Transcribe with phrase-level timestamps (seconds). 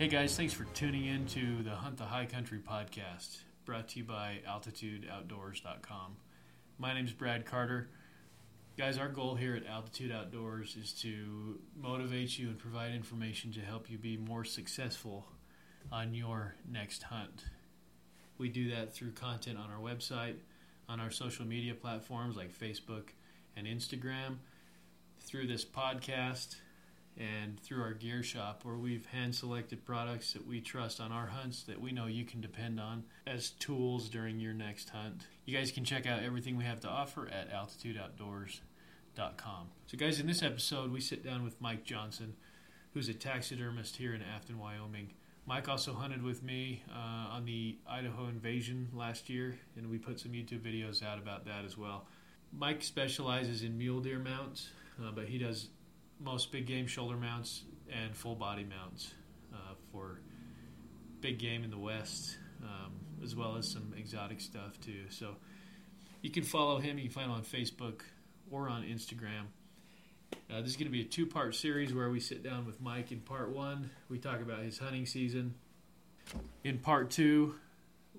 [0.00, 3.98] Hey guys, thanks for tuning in to the Hunt the High Country podcast, brought to
[3.98, 6.16] you by AltitudeOutdoors.com.
[6.78, 7.90] My name is Brad Carter.
[8.78, 13.60] Guys, our goal here at Altitude Outdoors is to motivate you and provide information to
[13.60, 15.26] help you be more successful
[15.92, 17.44] on your next hunt.
[18.38, 20.36] We do that through content on our website,
[20.88, 23.10] on our social media platforms like Facebook
[23.54, 24.36] and Instagram,
[25.20, 26.56] through this podcast,
[27.20, 31.26] and through our gear shop where we've hand selected products that we trust on our
[31.26, 35.26] hunts that we know you can depend on as tools during your next hunt.
[35.44, 39.68] You guys can check out everything we have to offer at altitudeoutdoors.com.
[39.86, 42.34] So, guys, in this episode, we sit down with Mike Johnson,
[42.94, 45.12] who's a taxidermist here in Afton, Wyoming.
[45.46, 50.20] Mike also hunted with me uh, on the Idaho invasion last year, and we put
[50.20, 52.06] some YouTube videos out about that as well.
[52.56, 54.70] Mike specializes in mule deer mounts,
[55.02, 55.68] uh, but he does
[56.22, 59.12] most big game shoulder mounts and full body mounts
[59.52, 60.20] uh, for
[61.20, 65.04] big game in the West, um, as well as some exotic stuff too.
[65.10, 65.36] So
[66.22, 66.98] you can follow him.
[66.98, 68.02] You can find him on Facebook
[68.50, 69.46] or on Instagram.
[70.50, 72.80] Uh, this is going to be a two part series where we sit down with
[72.80, 73.12] Mike.
[73.12, 75.54] In part one, we talk about his hunting season.
[76.62, 77.54] In part two,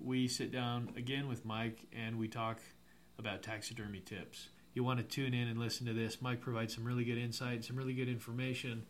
[0.04, 2.60] we sit down again with Mike and we talk
[3.18, 6.22] about taxidermy tips you want to tune in and listen to this.
[6.22, 8.84] Mike provides some really good insight, some really good information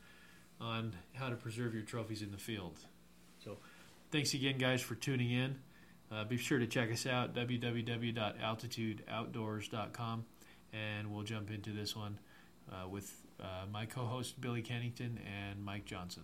[0.60, 2.78] on how to preserve your trophies in the field.
[3.44, 3.58] So,
[4.12, 5.56] thanks again, guys, for tuning in.
[6.12, 10.26] Uh, be sure to check us out www.altitudeoutdoors.com,
[10.74, 12.20] and we'll jump into this one
[12.72, 16.24] uh, with uh, my co-host Billy Kennington and Mike Johnson.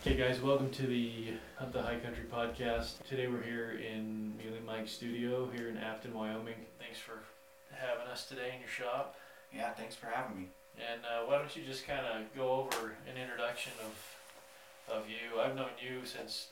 [0.00, 3.04] Okay, guys, welcome to the Hunt the High Country podcast.
[3.08, 6.56] Today we're here in Muley Mike's studio here in Afton, Wyoming.
[6.78, 7.22] Thanks for
[7.78, 9.16] having us today in your shop.
[9.54, 10.46] Yeah, thanks for having me.
[10.76, 13.94] And uh, why don't you just kind of go over an introduction of
[14.96, 15.40] of you?
[15.40, 16.48] I've known you since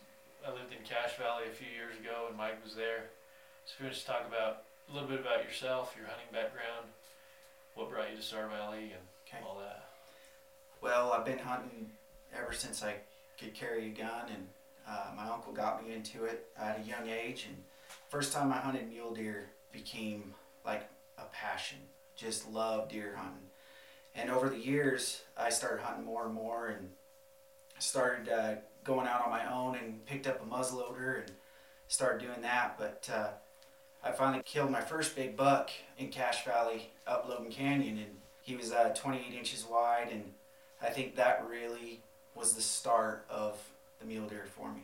[0.47, 3.11] I lived in Cache Valley a few years ago, and Mike was there.
[3.67, 6.31] So if you want to just talk about a little bit about yourself, your hunting
[6.33, 6.87] background,
[7.75, 9.43] what brought you to Star Valley, and okay.
[9.45, 9.89] all that.
[10.81, 11.91] Well, I've been hunting
[12.37, 12.97] ever since I
[13.39, 14.47] could carry a gun, and
[14.89, 17.47] uh, my uncle got me into it at a young age.
[17.49, 17.57] And
[18.09, 20.35] first time I hunted mule deer became
[20.65, 20.89] like
[21.23, 21.79] a passion.
[22.17, 23.49] Just love deer hunting.
[24.15, 26.91] And over the years, I started hunting more and more and
[27.79, 31.33] started uh, going out on my own and picked up a muzzleloader and
[31.89, 32.77] started doing that.
[32.79, 33.29] But uh,
[34.05, 38.57] I finally killed my first big buck in Cache Valley up Logan Canyon, and he
[38.57, 40.09] was uh, 28 inches wide.
[40.11, 40.33] And
[40.83, 42.01] I think that really
[42.35, 43.59] was the start of
[44.01, 44.83] the mule deer for me.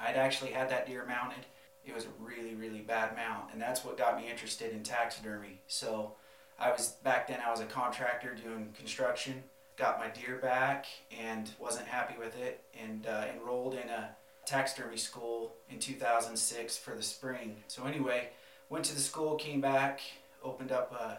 [0.00, 1.46] I'd actually had that deer mounted
[1.88, 5.60] it was a really really bad mount and that's what got me interested in taxidermy.
[5.66, 6.12] So
[6.60, 9.44] i was back then i was a contractor doing construction
[9.78, 14.10] got my deer back and wasn't happy with it and uh, enrolled in a
[14.44, 17.56] taxidermy school in 2006 for the spring.
[17.68, 18.30] So anyway
[18.68, 20.00] went to the school came back
[20.42, 21.18] opened up a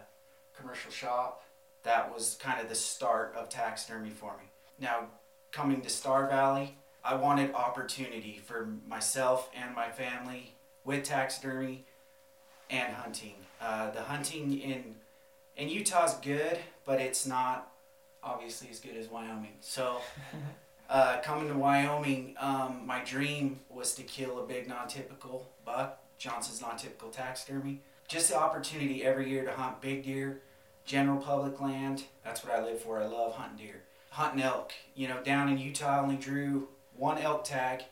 [0.60, 1.44] commercial shop.
[1.84, 4.50] That was kind of the start of taxidermy for me.
[4.80, 5.08] Now
[5.52, 10.54] coming to star valley I wanted opportunity for myself and my family
[10.84, 11.86] with taxidermy
[12.70, 13.36] and hunting.
[13.62, 14.96] Uh, the hunting in
[15.58, 17.72] in Utah's good, but it's not
[18.24, 19.58] obviously as good as Wyoming.
[19.60, 19.98] So,
[20.90, 26.62] uh, coming to Wyoming, um, my dream was to kill a big non-typical buck, Johnson's
[26.62, 27.82] non-typical taxidermy.
[28.08, 30.42] Just the opportunity every year to hunt big deer,
[30.86, 32.04] general public land.
[32.24, 33.02] That's what I live for.
[33.02, 33.82] I love hunting deer,
[34.12, 34.72] hunting elk.
[34.96, 37.84] You know, down in Utah, I only drew one elk tag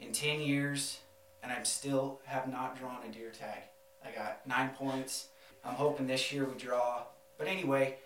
[0.00, 0.98] in 10 years
[1.42, 3.62] and I still have not drawn a deer tag.
[4.04, 5.28] I got nine points.
[5.64, 7.02] I'm hoping this year we draw.
[7.38, 7.96] But anyway,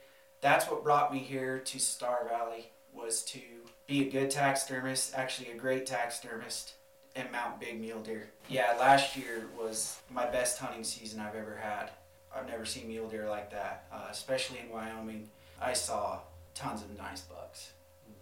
[0.41, 3.41] that's what brought me here to Star Valley was to
[3.87, 6.75] be a good taxidermist, actually a great taxidermist,
[7.15, 8.29] and mount big mule deer.
[8.49, 11.91] Yeah, last year was my best hunting season I've ever had.
[12.35, 15.29] I've never seen mule deer like that, uh, especially in Wyoming.
[15.61, 16.21] I saw
[16.55, 17.71] tons of nice bucks.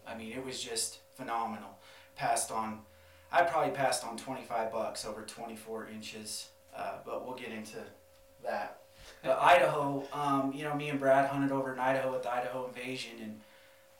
[0.06, 1.78] I mean, it was just phenomenal.
[2.14, 2.80] Passed on
[3.34, 7.78] I probably passed on 25 bucks over 24 inches, uh, but we'll get into
[8.44, 8.78] that.
[9.24, 12.68] But Idaho, um, you know, me and Brad hunted over in Idaho with the Idaho
[12.68, 13.40] Invasion, and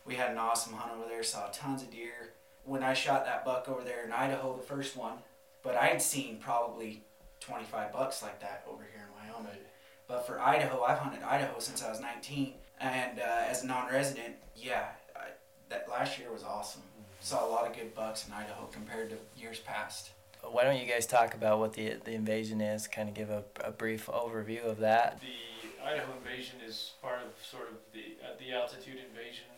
[0.06, 1.24] we had an awesome hunt over there.
[1.24, 2.34] Saw tons of deer.
[2.64, 5.14] When I shot that buck over there in Idaho, the first one,
[5.64, 7.02] but I had seen probably
[7.40, 9.58] 25 bucks like that over here in Wyoming.
[10.06, 14.36] But for Idaho, I've hunted Idaho since I was 19, and uh, as a non-resident,
[14.54, 15.30] yeah, I,
[15.70, 16.82] that last year was awesome
[17.24, 20.10] saw a lot of good bucks in Idaho compared to years past.
[20.42, 22.86] Why don't you guys talk about what the the invasion is?
[22.86, 25.20] Kind of give a, a brief overview of that.
[25.20, 29.48] The Idaho invasion is part of sort of the uh, the altitude invasion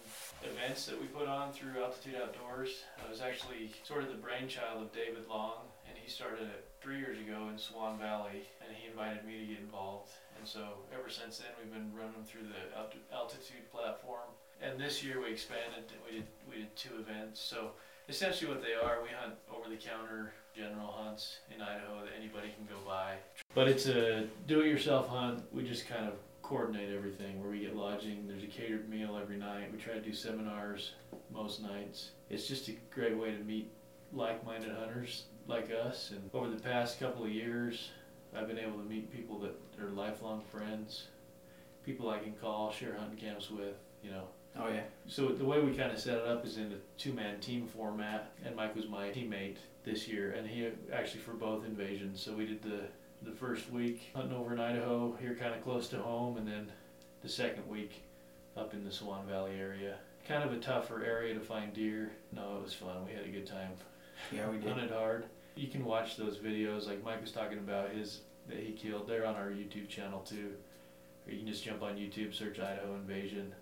[0.45, 2.85] events that we put on through Altitude Outdoors.
[3.03, 6.99] It was actually sort of the brainchild of David Long, and he started it three
[6.99, 10.13] years ago in Swan Valley, and he invited me to get involved.
[10.39, 14.31] And so ever since then, we've been running through the Alti- Altitude platform.
[14.63, 15.85] And this year we expanded.
[16.09, 17.41] We did we did two events.
[17.41, 17.73] So
[18.09, 22.49] essentially, what they are, we hunt over the counter general hunts in Idaho that anybody
[22.57, 23.15] can go buy.
[23.55, 25.43] But it's a do-it-yourself hunt.
[25.53, 28.27] We just kind of coordinate everything where we get lodging.
[28.27, 29.71] There's a catered meal every night.
[29.73, 30.93] We try to do seminars
[31.33, 32.13] most nights.
[32.31, 33.71] It's just a great way to meet
[34.13, 36.13] like-minded hunters like us.
[36.13, 37.91] And over the past couple of years,
[38.35, 41.09] I've been able to meet people that are lifelong friends,
[41.85, 43.75] people I can call, share hunting camps with.
[44.03, 44.85] You know, Oh yeah.
[45.07, 48.33] so the way we kind of set it up is in a two-man team format,
[48.45, 52.21] and Mike was my teammate this year, and he actually for both invasions.
[52.23, 52.81] So we did the
[53.23, 56.71] the first week hunting over in Idaho, here kind of close to home, and then
[57.23, 58.03] the second week
[58.57, 59.97] up in the Swan Valley area.
[60.27, 62.13] Kind of a tougher area to find deer.
[62.33, 63.07] No, it was fun.
[63.07, 63.71] We had a good time.
[64.33, 64.69] Yeah, we did.
[64.69, 65.27] Hunted hard.
[65.55, 69.09] You can watch those videos, like Mike was talking about his that he killed.
[69.09, 70.53] They're on our YouTube channel too.
[71.27, 73.53] Or you can just jump on YouTube, search Idaho Invasion.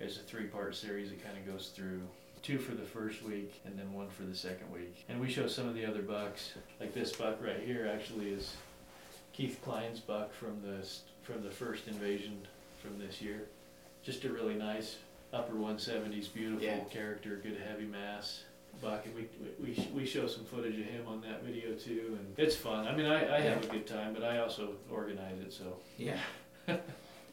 [0.00, 1.12] It's a three-part series.
[1.12, 2.00] It kind of goes through
[2.42, 5.04] two for the first week and then one for the second week.
[5.08, 6.52] And we show some of the other bucks.
[6.80, 8.54] Like this buck right here actually is
[9.32, 10.86] Keith Klein's buck from the
[11.22, 12.38] from the first invasion
[12.82, 13.42] from this year.
[14.02, 14.96] Just a really nice
[15.32, 16.80] upper 170s, beautiful Yeah.
[16.90, 18.44] character, good heavy mass
[18.80, 19.28] buck, and we,
[19.62, 22.88] we we we show some footage of him on that video too, and it's fun.
[22.88, 26.18] I mean, I, I have a good time, but I also organize it, so Yeah.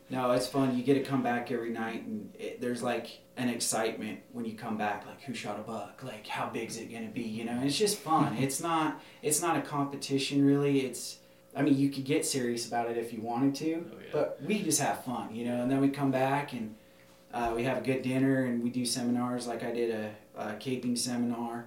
[0.10, 0.78] no, it's fun.
[0.78, 4.54] You get to come back every night, and it, there's like an excitement when you
[4.54, 5.06] come back.
[5.06, 6.02] Like, who shot a buck?
[6.04, 7.24] Like, how big's it gonna be?
[7.24, 8.38] You know, it's just fun.
[8.38, 9.02] it's not.
[9.22, 10.82] It's not a competition, really.
[10.82, 11.20] It's.
[11.56, 14.08] I mean, you could get serious about it if you wanted to, oh yeah.
[14.12, 15.62] but we just have fun, you know.
[15.62, 16.76] And then we come back and
[17.34, 19.48] uh, we have a good dinner, and we do seminars.
[19.48, 21.66] Like I did a, a caping seminar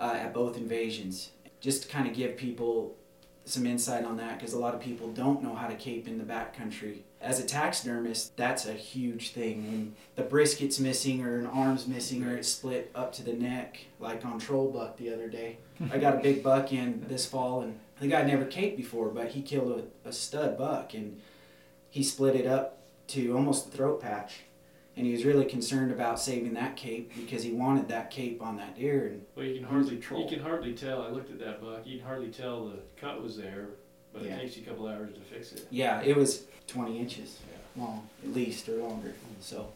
[0.00, 1.30] uh, at both invasions,
[1.60, 2.96] just to kind of give people
[3.44, 6.18] some insight on that because a lot of people don't know how to cape in
[6.18, 7.02] the backcountry.
[7.20, 9.66] As a taxidermist, that's a huge thing.
[9.66, 13.78] When the brisket's missing or an arm's missing or it's split up to the neck,
[13.98, 15.58] like on Troll Buck the other day.
[15.92, 19.28] I got a big buck in this fall and the guy never caped before, but
[19.28, 21.20] he killed a, a stud buck and
[21.90, 24.40] he split it up to almost the throat patch.
[24.96, 28.56] And he was really concerned about saving that cape because he wanted that cape on
[28.56, 29.08] that deer.
[29.08, 31.02] And Well, you can He was a hardly you can hardly tell.
[31.02, 31.86] I looked at that buck.
[31.86, 33.68] You can hardly tell the cut was there,
[34.16, 34.36] but Yeah.
[34.36, 35.66] it takes you a couple hours to fix it.
[35.70, 37.38] yeah, it was 20 inches.
[37.76, 37.82] Yeah.
[37.84, 39.68] long at least or longer so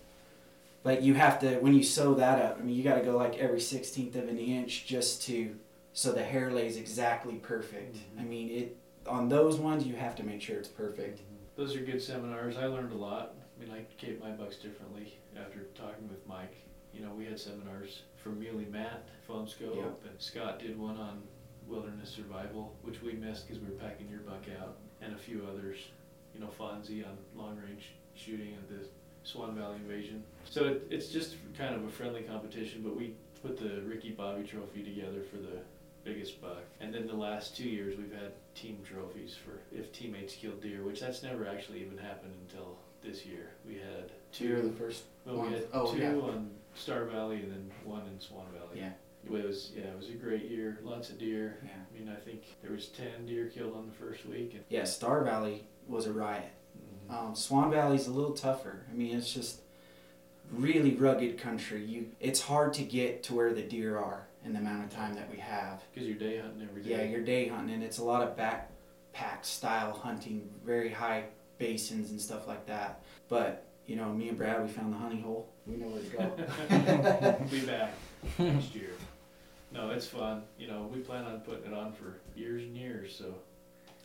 [0.83, 3.15] but you have to when you sew that up i mean you got to go
[3.17, 5.55] like every 16th of an inch just to
[5.93, 8.21] so the hair lays exactly perfect Mhm.
[8.21, 8.77] i mean it
[9.07, 11.21] on those ones you have to make sure it's perfect
[11.57, 12.57] Those are good seminars.
[12.57, 13.35] I learned a lot.
[13.59, 16.55] I mean, I cape my bucks differently after talking with Mike.
[16.95, 20.09] You know, we had seminars from Muley Matt, Foam Scope, Yeah.
[20.09, 21.23] and Scott did one on
[21.71, 25.47] wilderness survival, which we missed because we were packing your buck out, and a few
[25.51, 25.77] others.
[26.35, 28.87] You know, Fonzie on long range shooting at the
[29.25, 30.23] Swan Valley invasion.
[30.49, 34.45] So it, it's just kind of a friendly competition, but we put the Ricky Bobby
[34.47, 35.59] trophy together for the
[36.05, 36.63] biggest buck.
[36.81, 40.83] And then the last two years we've had team trophies for if teammates killed deer,
[40.83, 43.51] which that's never actually even happened until this year.
[43.67, 44.75] We had You're the two.
[44.77, 46.13] first Well, we had Oh, two yeah.
[46.15, 48.81] on Star Valley and then one in Swan Valley.
[48.81, 48.93] yeah
[49.25, 50.79] It was yeah, it was a great year.
[50.83, 51.59] Lots of deer.
[51.65, 54.55] yeah I mean, I think there was ten deer killed on the first week.
[54.55, 56.51] And, yeah star valley was a riot
[57.11, 57.15] Mhm.
[57.15, 59.61] um, swan valley's a little tougher i mean it's just
[60.53, 64.59] really rugged country you it's hard to get to where the deer are in the
[64.59, 66.91] amount of time that we have Because you're day hunting every day.
[66.91, 71.25] Yeah, you're day hunting, and it's a lot of backpack style hunting, very high
[71.59, 73.03] basins and stuff like that.
[73.29, 75.49] But you know, me and Brad, we found the honey hole.
[75.67, 77.37] We know where to go.
[77.41, 77.93] We'll be back
[78.39, 78.91] next year.
[79.73, 80.45] No, it's fun.
[80.61, 83.35] You know, we plan on putting it on for years and years, so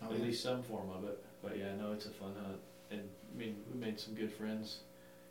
[0.01, 0.25] Oh, at yeah.
[0.25, 1.23] least some form of it.
[1.43, 2.57] But yeah, no, it's a fun hunt,
[2.89, 4.79] and I mean, we made some good friends,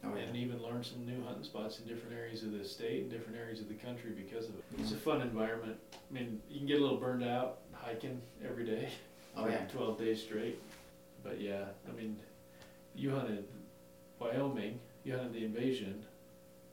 [0.04, 0.22] Oh, yeah.
[0.22, 3.36] and even learned some new hunting spots in different areas of the state and different
[3.36, 4.64] areas of the country because of it.
[4.78, 5.76] It's a fun environment.
[5.92, 8.88] I mean, you can get a little burned out hiking every day.
[9.36, 9.66] Oh, yeah.
[9.66, 10.60] Twelve days straight.
[11.24, 12.16] But yeah, I mean,
[12.94, 13.44] you hunted
[14.18, 14.78] Wyoming.
[15.04, 16.04] You hunted the invasion.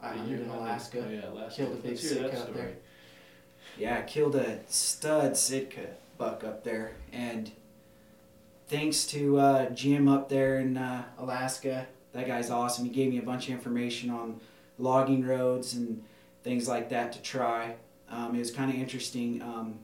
[0.01, 1.05] I hunted in hunted- Alaska.
[1.07, 1.61] Oh yeah, Alaska.
[1.63, 2.73] Killed a big Sitka up there.
[3.77, 7.51] Yeah, I killed a stud Sitka buck up there, and
[8.67, 12.85] thanks to uh, Jim up there in uh, Alaska, that guy's awesome.
[12.85, 14.39] He gave me a bunch of information on
[14.77, 16.03] logging roads and
[16.43, 17.75] things like that to try.
[18.09, 19.41] Um, it was kind of interesting.
[19.41, 19.79] Um,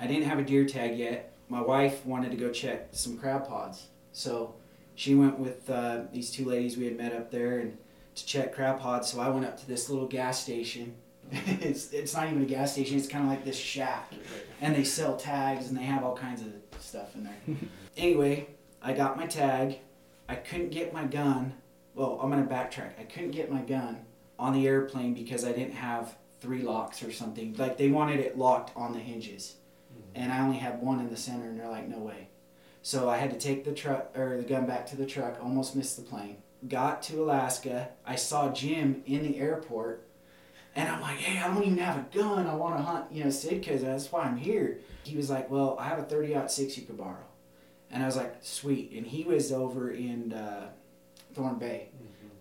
[0.00, 1.32] I didn't have a deer tag yet.
[1.48, 4.54] My wife wanted to go check some crab pods, so
[4.94, 7.76] she went with uh, these two ladies we had met up there, and
[8.14, 9.10] to check crab pods.
[9.10, 10.94] So I went up to this little gas station.
[11.32, 12.98] it's it's not even a gas station.
[12.98, 14.12] It's kind of like this shack,
[14.60, 16.48] and they sell tags and they have all kinds of
[16.80, 17.56] stuff in there.
[17.96, 18.48] anyway,
[18.82, 19.78] I got my tag.
[20.28, 21.54] I couldn't get my gun.
[21.94, 22.98] Well, I'm gonna backtrack.
[22.98, 24.04] I couldn't get my gun
[24.38, 27.54] on the airplane because I didn't have three locks or something.
[27.56, 29.56] Like they wanted it locked on the hinges,
[30.14, 32.28] and I only had one in the center, and they're like, no way.
[32.84, 35.38] So I had to take the truck or the gun back to the truck.
[35.42, 36.36] Almost missed the plane.
[36.68, 37.88] Got to Alaska.
[38.04, 40.06] I saw Jim in the airport,
[40.76, 42.46] and I'm like, hey, I don't even have a gun.
[42.46, 43.78] I want to hunt, you know, Sitka.
[43.78, 44.80] That's why I'm here.
[45.02, 47.24] He was like, well, I have a 30 six you could borrow,
[47.90, 48.92] and I was like, sweet.
[48.92, 50.68] And he was over in uh,
[51.32, 51.88] Thorne Bay,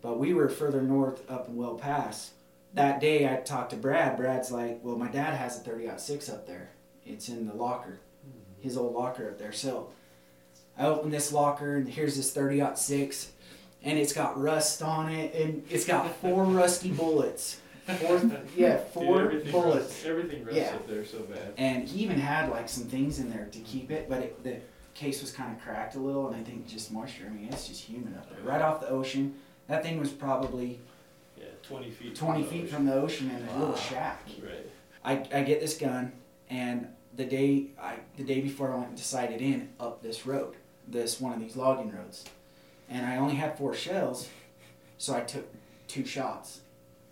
[0.01, 2.31] but we were further north up in Whale Pass.
[2.73, 4.17] That day, I talked to Brad.
[4.17, 6.71] Brad's like, well, my dad has a 30 six up there.
[7.05, 8.01] It's in the locker,
[8.59, 9.53] his old locker up there.
[9.53, 9.89] So
[10.77, 13.31] I open this locker and here's this 30 six,
[13.83, 17.59] and it's got rust on it, and it's got four rusty bullets.
[17.99, 18.21] Four,
[18.55, 19.85] yeah, four Dude, everything bullets.
[19.87, 20.75] Rusts, everything rusts Yeah.
[20.75, 21.53] up there so bad.
[21.57, 24.55] And he even had like some things in there to keep it, but it, the
[24.93, 27.25] case was kind of cracked a little, and I think just moisture.
[27.27, 29.35] I mean, it's just humid up there, right off the ocean.
[29.67, 30.79] That thing was probably
[31.37, 32.15] Yeah, 20 feet.
[32.15, 33.59] 20 the feet from the ocean in a Wow.
[33.59, 34.21] little shack.
[34.41, 34.69] Right.
[35.03, 36.13] I, I get this gun,
[36.49, 36.87] and
[37.17, 40.55] the day I the day before I went and decided in up this road,
[40.87, 42.25] this one of these logging roads,
[42.89, 44.29] and I only had four shells,
[44.97, 45.45] so I took
[45.87, 46.61] two shots,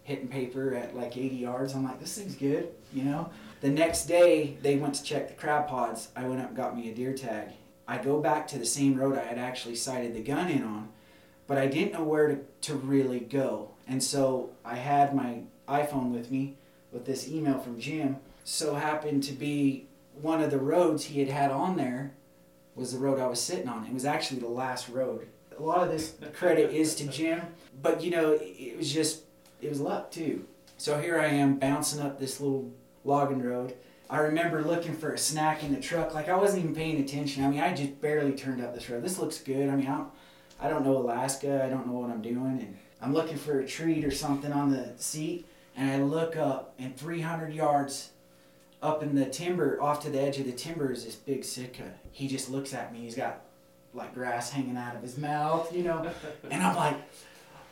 [0.03, 1.73] hitting paper at like 80 yards.
[1.73, 3.29] I'm like, this thing's good, you know.
[3.61, 6.09] The next day they went to check the crab pods.
[6.15, 7.49] I went up and got me a deer tag.
[7.87, 10.89] I go back to the same road I had actually sighted the gun in on,
[11.47, 13.71] but I didn't know where to, to really go.
[13.87, 16.55] And so I had my iPhone with me
[16.91, 18.17] with this email from Jim.
[18.43, 19.87] So happened to be
[20.21, 22.13] one of the roads he had had on there
[22.75, 23.85] was the road I was sitting on.
[23.85, 25.27] It was actually the last road.
[25.57, 27.41] A lot of this credit is to Jim,
[27.81, 29.23] but you know, it- was just,
[29.61, 30.45] it was luck too.
[30.77, 32.71] So here I am bouncing up this little
[33.03, 33.75] logging road.
[34.09, 37.43] I remember looking for a snack in the truck, like I wasn't even paying attention.
[37.43, 39.03] I mean, I just barely turned up this road.
[39.03, 39.69] This looks good.
[39.69, 40.09] I mean, I don't,
[40.59, 41.63] I don't know Alaska.
[41.63, 44.71] I don't know what I'm doing, and I'm looking for a treat or something on
[44.71, 45.45] the seat.
[45.77, 48.10] And I look up, and 300 yards
[48.81, 51.93] up in the timber, off to the edge of the timber, is this big Sitka.
[52.11, 52.99] He just looks at me.
[52.99, 53.41] He's got
[53.93, 56.09] like grass hanging out of his mouth, you know.
[56.49, 56.97] And I'm like,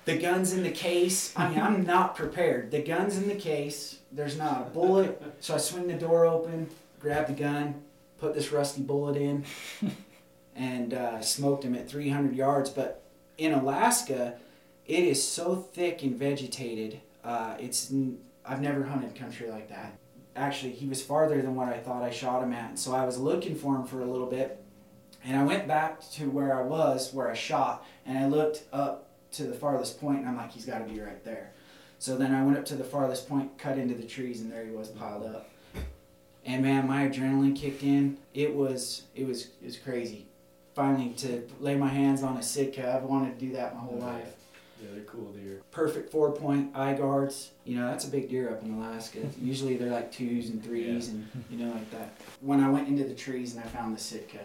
[0.06, 1.34] the gun's in the case.
[1.36, 2.72] I mean, I'm not prepared.
[2.72, 4.00] The gun's in the case.
[4.12, 5.22] There's not a bullet.
[5.40, 7.82] So I swing the door open, grab the gun,
[8.18, 9.46] put this rusty bullet in,
[10.56, 12.70] and uh, smoked him at 300 yards.
[12.70, 13.04] But
[13.38, 14.36] in Alaska,
[14.88, 17.02] it is so thick and vegetated.
[17.24, 17.94] Uh, it's
[18.46, 19.99] I've never hunted country like that.
[20.36, 22.80] Actually, he was farther than what I thought I shot him at.
[22.80, 24.64] So I was looking for him for a little bit,
[25.24, 29.10] and I went back to where I was, where I shot, and I looked up
[29.32, 31.52] to the farthest point, and I'm like, he's got to be right there.
[32.00, 34.64] So then I went up to the farthest point, cut into the trees, and there
[34.64, 35.50] he was piled up.
[36.46, 38.18] And man, my adrenaline kicked in.
[38.34, 40.26] It was it was it was crazy.
[40.74, 44.00] Finally, to lay my hands on a Sitka, I've wanted to do that my whole
[44.00, 44.39] life.
[44.82, 45.62] Yeah, they're cool deer.
[45.72, 47.52] Perfect four point eye guards.
[47.66, 49.20] You know that's a big deer up in Alaska.
[49.42, 52.14] Usually they're like twos and threes and you know like that.
[52.42, 54.40] When I went into the trees and I found the Sitka,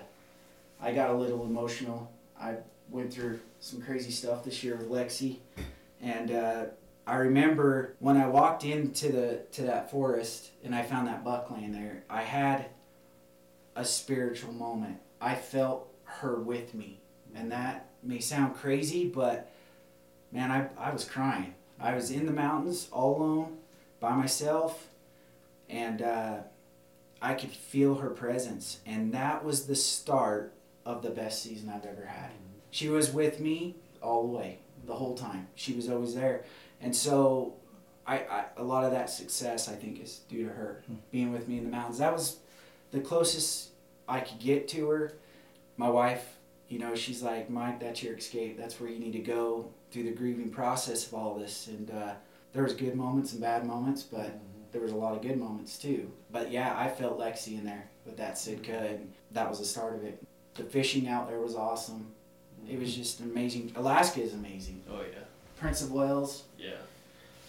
[0.80, 2.10] I got a little emotional.
[2.40, 2.56] I
[2.90, 5.36] went through some crazy stuff this year with Lexi,
[6.02, 6.64] and uh,
[7.06, 11.50] I remember when I walked into the to that forest and I found that buck
[11.50, 12.02] laying there.
[12.10, 12.66] I had
[13.76, 14.98] a spiritual moment.
[15.20, 17.00] I felt her with me,
[17.34, 19.50] and that may sound crazy, but
[20.34, 21.54] man, I I was crying.
[21.80, 23.56] I was in the mountains all alone
[24.00, 24.88] by myself,
[25.70, 26.38] and uh,
[27.22, 30.52] I could feel her presence, and that was the start
[30.84, 32.30] of the best season I've ever had.
[32.70, 35.48] She was with me all the way, the whole time.
[35.54, 36.44] She was always there,
[36.80, 37.54] and so
[38.06, 41.48] I, I a lot of that success I think is due to her being with
[41.48, 41.98] me in the mountains.
[41.98, 42.38] That was
[42.90, 43.70] the closest
[44.08, 45.12] I could get to her.
[45.76, 46.36] My wife,
[46.68, 48.56] you know, she's like, Mike, that's your escape.
[48.58, 51.68] That's where you need to go through the grieving process of all this.
[51.68, 52.14] And uh,
[52.52, 54.38] there was good moments and bad moments, but
[54.72, 56.10] there was a lot of good moments too.
[56.32, 59.94] But yeah, I felt Lexi in there with that Sitka, and that was the start
[59.94, 60.20] of it.
[60.54, 62.08] The fishing out there was awesome.
[62.68, 63.72] It was just amazing.
[63.76, 64.82] Alaska is amazing.
[64.90, 65.20] Oh yeah,
[65.56, 66.42] Prince of Wales.
[66.58, 66.70] yeah.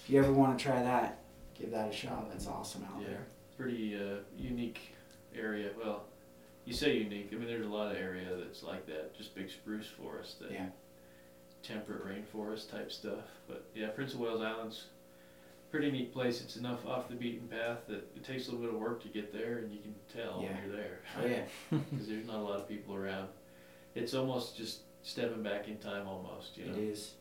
[0.04, 1.18] If you ever want to try that,
[1.60, 2.30] give that a shot.
[2.30, 3.08] That's awesome out Yeah.
[3.08, 3.26] there.
[3.58, 4.80] Pretty uh, unique
[5.36, 5.70] area.
[5.84, 6.04] Well,
[6.66, 7.30] you say unique.
[7.32, 9.16] I mean, there's a lot of area that's like that.
[9.18, 10.40] Just big spruce forest.
[10.42, 10.66] That Yeah.
[11.68, 13.24] Temperate rainforest type stuff.
[13.48, 14.86] But yeah, Prince of Wales Island's
[15.72, 16.42] pretty neat place.
[16.42, 19.08] It's enough off the beaten path that it takes a little bit of work to
[19.10, 20.50] get there, and you can tell Yeah.
[20.54, 21.00] when you're there.
[21.22, 21.42] Oh yeah,
[21.92, 23.30] because there's not a lot of people around.
[23.96, 26.58] It's almost just stepping back in time, almost.
[26.58, 26.74] You know.
[26.74, 27.12] it is.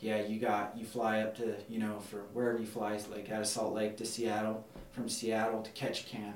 [0.00, 3.40] yeah, you got you fly up to you know for wherever you fly, like out
[3.40, 6.34] of Salt Lake to Seattle, from Seattle to Ketchikan.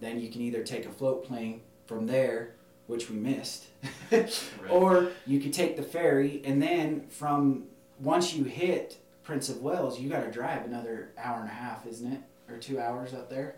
[0.00, 2.54] Then you can either take a float plane from there,
[2.88, 3.66] which we missed,
[4.70, 7.64] or you could take the ferry, and then from
[8.00, 11.86] once you hit Prince of Wales, you got to drive another hour and a half,
[11.86, 13.56] isn't it, or two hours up there,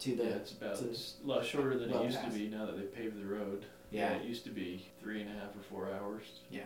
[0.00, 2.32] to the yeah, it's about to- it's a lot shorter than it used past.
[2.32, 3.64] to be now that they paved the road.
[3.92, 6.24] yeah it used to be three and a half or four hours.
[6.50, 6.62] yeah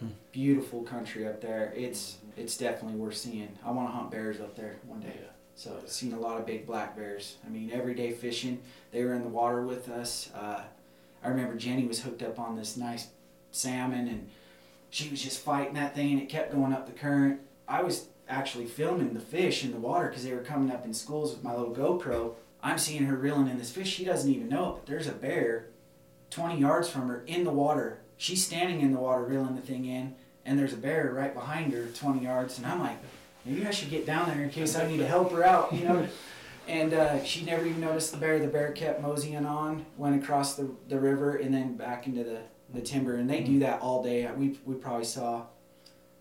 [0.00, 0.08] Yeah.
[0.30, 1.72] beautiful country up there.
[1.76, 3.58] It's it's definitely worth seeing.
[3.64, 5.16] I want to hunt bears up there one day.
[5.20, 5.30] Yeah.
[5.56, 7.38] So I've seen a lot of big black bears.
[7.44, 8.60] I mean, every day fishing.
[8.92, 10.30] They were in the water with us.
[10.34, 10.60] Uh,
[11.22, 13.08] I remember Jenny was hooked up on this nice
[13.50, 14.28] salmon, and
[14.90, 17.40] she was just fighting that thing, and it kept going up the current.
[17.68, 20.94] I was actually filming the fish in the water because they were coming up in
[20.94, 22.34] schools with my little GoPro.
[22.62, 23.88] I'm seeing her reeling in this fish.
[23.88, 25.66] She doesn't even know it, but there's a bear
[26.30, 27.98] 20 yards from her in the water.
[28.16, 31.72] She's standing in the water reeling the thing in, and there's a bear right behind
[31.72, 32.58] her 20 yards.
[32.58, 32.96] And I'm like,
[33.44, 35.84] maybe I should get down there in case I need to help her out, you
[35.84, 36.08] know.
[36.68, 38.38] And uh, she never even noticed the bear.
[38.38, 42.40] The bear kept moseying on, went across the, the river, and then back into the,
[42.74, 43.16] the timber.
[43.16, 44.28] And they do that all day.
[44.36, 45.46] We, we probably saw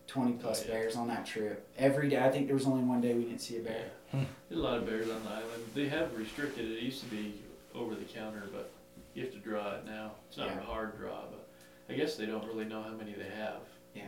[0.08, 0.74] 20 plus Oh, yeah.
[0.74, 1.68] bears on that trip.
[1.78, 2.24] Every day.
[2.24, 3.86] I think there was only one day we didn't see a bear.
[4.14, 4.22] Yeah.
[4.50, 5.64] There's a lot of bears on the island.
[5.74, 6.78] They have restricted it.
[6.78, 7.42] It used to be
[7.74, 8.70] over the counter, but
[9.16, 10.12] you have to draw it now.
[10.30, 10.60] It's not Yeah.
[10.60, 11.48] a hard draw, but
[11.90, 13.62] I guess they don't really know how many they have.
[13.96, 14.04] Yeah.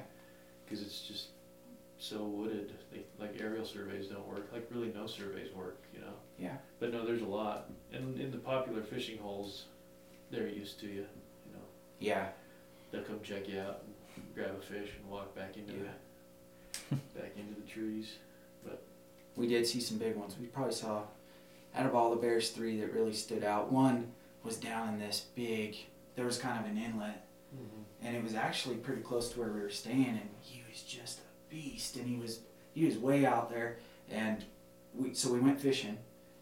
[0.64, 1.30] Because it's just
[1.98, 2.74] so wooded.
[2.94, 4.50] They, like aerial surveys don't work.
[4.54, 6.14] Like really no surveys work, you know.
[6.38, 6.58] Yeah.
[6.80, 7.70] But no, there's a lot.
[7.92, 9.66] And in the popular fishing holes,
[10.32, 11.06] they're used to you.
[11.46, 11.66] You know,
[12.00, 12.30] Yeah.
[12.92, 13.84] they'll come check you out
[14.16, 15.92] and grab a fish and walk back into Yeah.
[16.90, 18.18] the back into the trees.
[18.64, 18.84] But
[19.36, 20.36] we did see some big ones.
[20.40, 21.04] We probably saw,
[21.76, 23.72] out of all the bears, three that really stood out.
[23.72, 24.12] One
[24.44, 25.76] was down in this big,
[26.16, 28.06] there was kind of an inlet, mm-hmm.
[28.06, 31.20] and it was actually pretty close to where we were staying, and he was just
[31.20, 32.40] a beast, and he was
[32.74, 33.78] he was way out there,
[34.12, 34.46] and
[34.96, 35.98] we so we went fishing,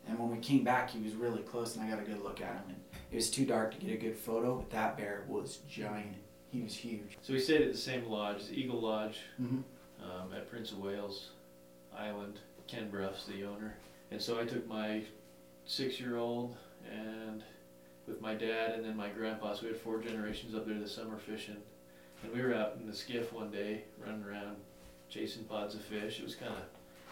[0.08, 2.42] and when we came back, he was really close, and I got a good look
[2.42, 2.78] at him, and
[3.12, 6.16] it was too dark to get a good photo, but that bear was giant.
[6.52, 7.18] He was huge.
[7.22, 9.58] So we stayed at the same lodge, the Eagle Lodge, Mm-hmm.
[10.04, 11.30] um, at Prince of Wales
[11.98, 12.40] Island.
[12.68, 13.76] Ken Bruff's the owner.
[14.12, 15.04] And so I took my
[15.66, 16.56] six year old
[16.92, 17.44] and
[18.08, 20.94] with my dad and then my grandpa, so we had four generations up there this
[20.96, 21.58] summer fishing.
[22.24, 24.56] And we were out in the skiff one day, running around
[25.10, 26.20] chasing pods of fish.
[26.20, 26.64] It was kind of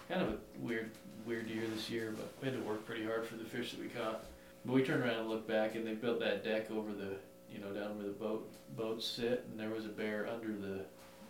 [0.09, 0.91] kind of a weird
[1.25, 3.79] weird year this year, but we had to work pretty hard for the fish that
[3.79, 4.25] we caught.
[4.65, 7.15] But we turned around and looked back, and they built that deck over the
[7.51, 10.81] you know down where the boat boats sit, and there was a bear under the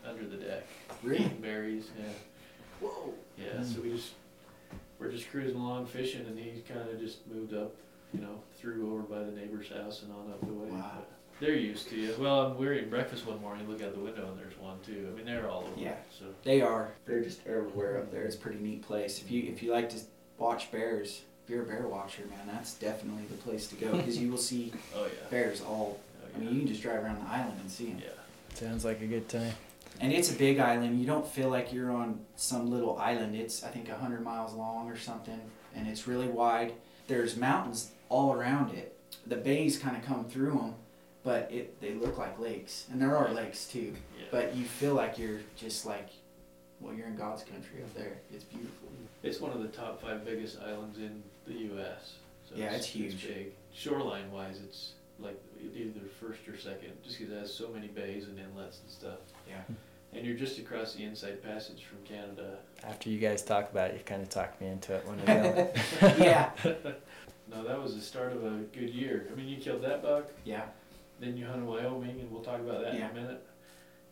[0.08, 0.64] under the deck
[1.02, 1.26] Really?
[1.26, 1.86] eating berries.
[1.98, 2.06] Yeah.
[2.82, 3.14] Whoa.
[3.38, 4.14] Yeah, so we just
[5.00, 7.74] we're just cruising along fishing, and he kind of just moved up,
[8.14, 10.70] you know, through over by the neighbor's house and on up the way.
[10.70, 10.92] Wow.
[10.96, 12.16] But they're used to you.
[12.20, 13.68] Well, we were eating breakfast one morning.
[13.70, 15.10] Look out the window, and there's one too.
[15.12, 15.80] I mean, they're all over.
[15.80, 15.96] Yeah.
[16.18, 16.92] So They are.
[17.06, 18.24] They're just everywhere up there.
[18.24, 19.20] It's a pretty neat place.
[19.22, 19.98] If you if you like to
[20.38, 24.18] watch bears, if you're a bear watcher, man, that's definitely the place to go because
[24.18, 25.30] you will see oh yeah.
[25.30, 26.00] bears all.
[26.24, 28.00] Oh, I mean, you can just drive around the island and see them.
[28.04, 28.10] yeah.
[28.56, 29.54] Sounds like a good time.
[30.00, 31.00] And it's a big island.
[31.00, 33.36] You don't feel like you're on some little island.
[33.36, 35.40] It's I think hundred miles long or something,
[35.76, 36.74] and it's really wide.
[37.08, 38.98] There's mountains all around it.
[39.28, 40.74] The bays kind of come through them,
[41.24, 43.94] but it they look like lakes, and there are lakes too.
[44.18, 44.26] Yeah.
[44.32, 46.10] But you feel like you're just like,
[46.80, 48.18] well, you're in God's country up there.
[48.34, 48.90] It's beautiful.
[49.24, 52.16] It's one of the top five biggest islands in the U.S.
[52.50, 53.28] So Yeah, it's, it's huge.
[53.28, 53.54] big.
[53.74, 55.42] Shoreline wise, it's like
[55.76, 59.20] either first or second, just because it has so many bays and inlets and stuff.
[59.48, 59.62] Yeah.
[60.16, 62.58] And you're just across the inside passage from Canada.
[62.84, 65.26] After you guys talk about it, you kind of talked me into it when we
[65.26, 65.72] go.
[66.24, 66.52] yeah.
[67.54, 69.28] No, that was the start of a good year.
[69.32, 70.64] I mean, you killed that buck, Yeah.
[71.20, 73.10] Then you hunted Wyoming, and we'll talk about that Yeah.
[73.12, 73.46] in a minute.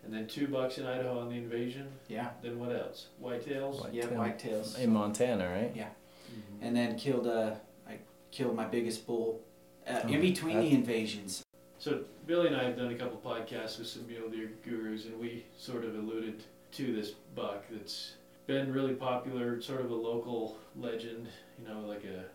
[0.03, 1.87] And then two bucks in Idaho on the invasion.
[2.07, 2.31] Yeah.
[2.41, 3.07] Then what else?
[3.21, 3.81] Whitetails.
[3.83, 4.07] White Yeah.
[4.07, 4.17] tail.
[4.19, 4.79] Whitetails.
[4.79, 5.71] In Montana, right?
[5.75, 5.89] Yeah.
[6.33, 6.57] Mhm.
[6.61, 7.55] And then killed uh
[7.87, 7.99] I
[8.31, 9.41] killed my biggest bull
[9.87, 11.43] uh, Oh, in between that- the invasions.
[11.77, 15.19] So Billy and I have done a couple podcasts with some mule deer gurus, and
[15.19, 18.15] we sort of alluded to this buck that's
[18.47, 21.27] been really popular, sort of a local legend.
[21.59, 22.25] You know, like a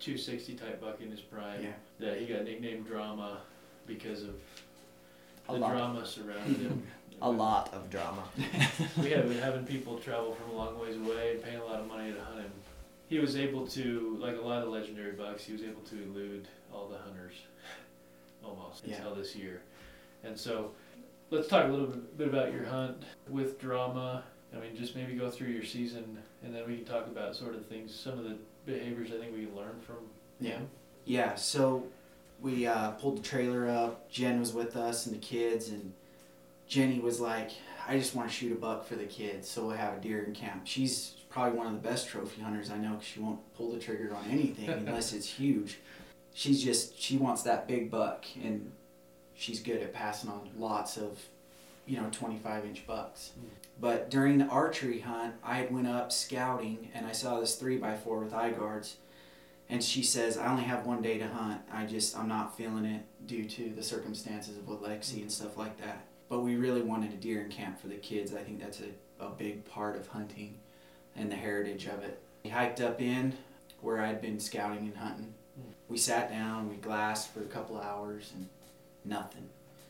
[0.00, 1.62] 260 type buck in his prime.
[1.62, 1.72] Yeah.
[1.98, 3.42] That he got nicknamed Drama
[3.98, 4.34] because of
[5.48, 5.70] A the lot.
[5.72, 6.82] drama surrounding him.
[7.22, 8.22] A lot of drama.
[9.02, 11.80] we have been having people travel from a long ways away and paying a lot
[11.80, 12.50] of money to hunt him.
[13.08, 16.48] He was able to, like a lot of legendary bucks, he was able to elude
[16.72, 17.34] all the hunters
[18.44, 18.96] almost Yeah.
[18.96, 19.60] until this year.
[20.24, 20.70] And so,
[21.30, 24.22] let's talk a little bit about your hunt with drama.
[24.56, 27.54] I mean, just maybe go through your season, and then we can talk about sort
[27.54, 29.96] of things, some of the behaviors I think we can learn from
[30.40, 30.58] Yeah.
[31.04, 31.84] Yeah, so
[32.40, 34.10] we uh, pulled the trailer up.
[34.10, 35.92] Jen was with us and the kids, and
[36.66, 37.50] Jenny was like,
[37.86, 40.22] I just want to shoot a buck for the kids, so we'll have a deer
[40.22, 40.62] in camp.
[40.64, 43.78] She's probably one of the best trophy hunters I know because she won't pull the
[43.78, 45.78] trigger on anything unless it's huge.
[46.32, 48.70] She's just she wants that big buck, and
[49.34, 51.18] she's good at passing on lots of,
[51.86, 53.32] you know, 25 inch bucks.
[53.80, 57.78] But during the archery hunt, I had went up scouting and I saw this three
[57.78, 58.96] by four with eye guards,
[59.70, 61.62] and she says, "I only have one day to hunt.
[61.72, 65.56] I just I'm not feeling it due to the circumstances of with Lexi and stuff
[65.56, 68.34] like that." But we really wanted a deer in camp for the kids.
[68.34, 70.58] I think that's a, a big part of hunting
[71.16, 72.20] and the heritage of it.
[72.44, 73.34] We hiked up in
[73.80, 75.34] where I'd been scouting and hunting.
[75.88, 78.48] We sat down, we glassed for a couple hours, and
[79.04, 79.48] nothing.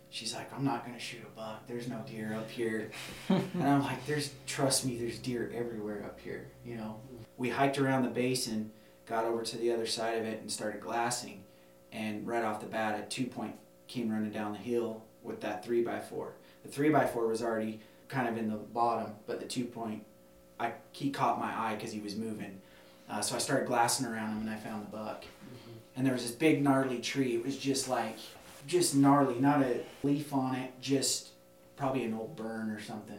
[0.08, 1.66] She's like, I'm not gonna shoot a buck.
[1.66, 2.90] There's no deer up here.
[3.28, 6.48] and I'm like, there's trust me, there's deer everywhere up here.
[6.64, 7.00] You know.
[7.36, 8.70] We hiked around the basin,
[9.10, 11.42] got over to the other side of it, and started glassing.
[11.92, 13.56] And right off the bat, a two point
[13.88, 16.32] came running down the hill with that three by four.
[16.62, 20.04] The three by four was already kind of in the bottom, but the two point,
[20.60, 22.60] I he caught my eye because he was moving.
[23.10, 25.24] Uh, so I started glassing around him, and I found the buck.
[25.96, 27.34] And there was this big gnarly tree.
[27.34, 28.16] It was just like,
[28.68, 31.30] just gnarly, not a leaf on it, just
[31.76, 33.18] probably an old burn or something.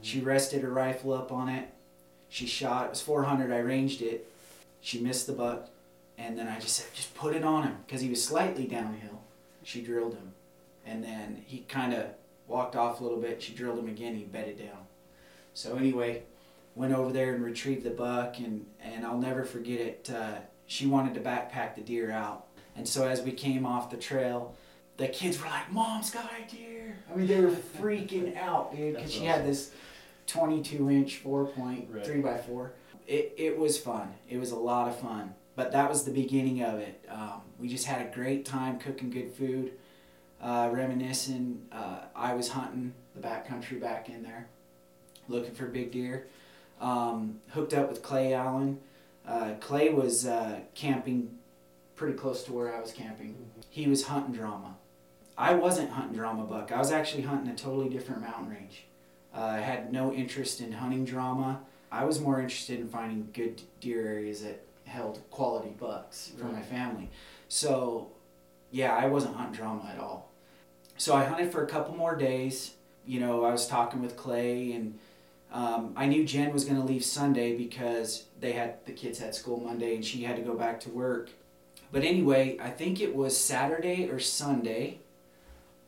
[0.00, 1.68] She rested her rifle up on it.
[2.28, 2.86] She shot.
[2.86, 3.50] It was 400.
[3.50, 4.30] I ranged it.
[4.80, 5.68] She missed the buck,
[6.16, 9.22] and then I just said, just put it on him because he was slightly downhill.
[9.62, 10.32] She drilled him,
[10.86, 12.06] and then he kind of
[12.46, 13.42] walked off a little bit.
[13.42, 14.14] She drilled him again.
[14.14, 14.86] He bedded down.
[15.54, 16.22] So anyway,
[16.74, 20.10] went over there and retrieved the buck, and and I'll never forget it.
[20.14, 20.36] Uh,
[20.66, 24.54] she wanted to backpack the deer out, and so as we came off the trail,
[24.96, 28.94] the kids were like, "Mom's got a deer!" I mean, they were freaking out, dude,
[28.94, 29.72] because she had this
[30.28, 32.04] 22 inch four point Right.
[32.06, 32.72] three by four.
[33.08, 34.14] It it was fun.
[34.28, 35.34] It was a lot of fun.
[35.56, 37.04] But that was the beginning of it.
[37.10, 39.72] Um, we just had a great time cooking good food,
[40.40, 41.62] uh, reminiscing.
[41.72, 44.46] Uh, I was hunting the backcountry back in there,
[45.26, 46.28] looking for big deer.
[46.80, 48.78] Um, hooked up with Clay Allen.
[49.26, 51.38] Uh, Clay was uh, camping
[51.96, 53.34] pretty close to where I was camping.
[53.68, 54.76] He was hunting drama.
[55.36, 56.70] I wasn't hunting drama buck.
[56.70, 58.84] I was actually hunting a totally different mountain range.
[59.34, 61.62] Uh, I had no interest in hunting drama.
[61.90, 66.62] I was more interested in finding good deer areas that held quality bucks for my
[66.62, 67.10] family.
[67.48, 68.08] So,
[68.70, 70.30] yeah, I wasn't hunting drama at all.
[70.96, 72.74] So I hunted for a couple more days.
[73.06, 74.98] You know, I was talking with Clay, and
[75.52, 79.34] um, I knew Jen was going to leave Sunday because they had the kids had
[79.34, 81.30] school Monday, and she had to go back to work.
[81.90, 84.98] But anyway, I think it was Saturday or Sunday.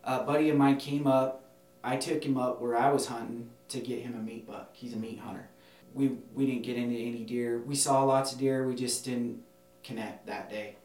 [0.03, 1.45] A buddy of mine came up.
[1.85, 4.71] I took him up where I was hunting to get him a meat buck.
[4.73, 5.50] He's a meat hunter.
[5.95, 7.63] We we didn't get into any deer.
[7.67, 8.67] We saw lots of deer.
[8.67, 9.43] We just didn't
[9.83, 10.77] connect that day.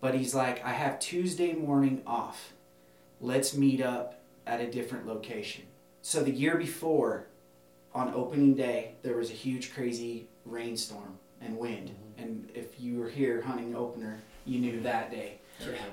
[0.00, 2.52] But he's like, I have Tuesday morning off.
[3.20, 5.64] Let's meet up at a different location.
[6.02, 7.28] So the year before,
[7.94, 11.90] on opening day, there was a huge, crazy rainstorm and wind.
[11.90, 12.22] Mm-hmm.
[12.22, 15.38] And if you were here hunting opener, you knew that day.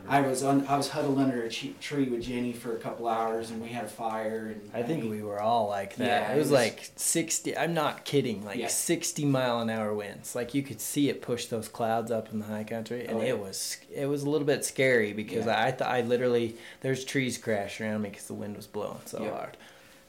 [0.07, 0.17] I.
[0.19, 3.07] I was on, I was huddled under a che- tree with Jenny for a couple
[3.07, 4.53] hours, and we had a fire.
[4.53, 6.05] And I think mean, we were all like that.
[6.05, 8.67] Yeah, it it was was- like 60, I'm not kidding, like Yeah.
[8.67, 10.35] 60 mile an hour winds.
[10.35, 13.21] Like you could see it push those clouds up in the high country and Oh,
[13.21, 13.29] yeah.
[13.29, 15.63] it was it was a little bit scary because Yeah.
[15.63, 19.21] I thought I literally there's trees crashed around me cuz the wind was blowing so
[19.23, 19.31] Yeah.
[19.31, 19.57] hard.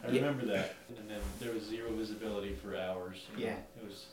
[0.03, 0.21] I Yeah.
[0.23, 0.75] remember that.
[0.89, 3.19] And then there was zero visibility for hours.
[3.37, 3.51] you know.
[3.51, 3.57] Yeah.
[3.83, 4.07] It was,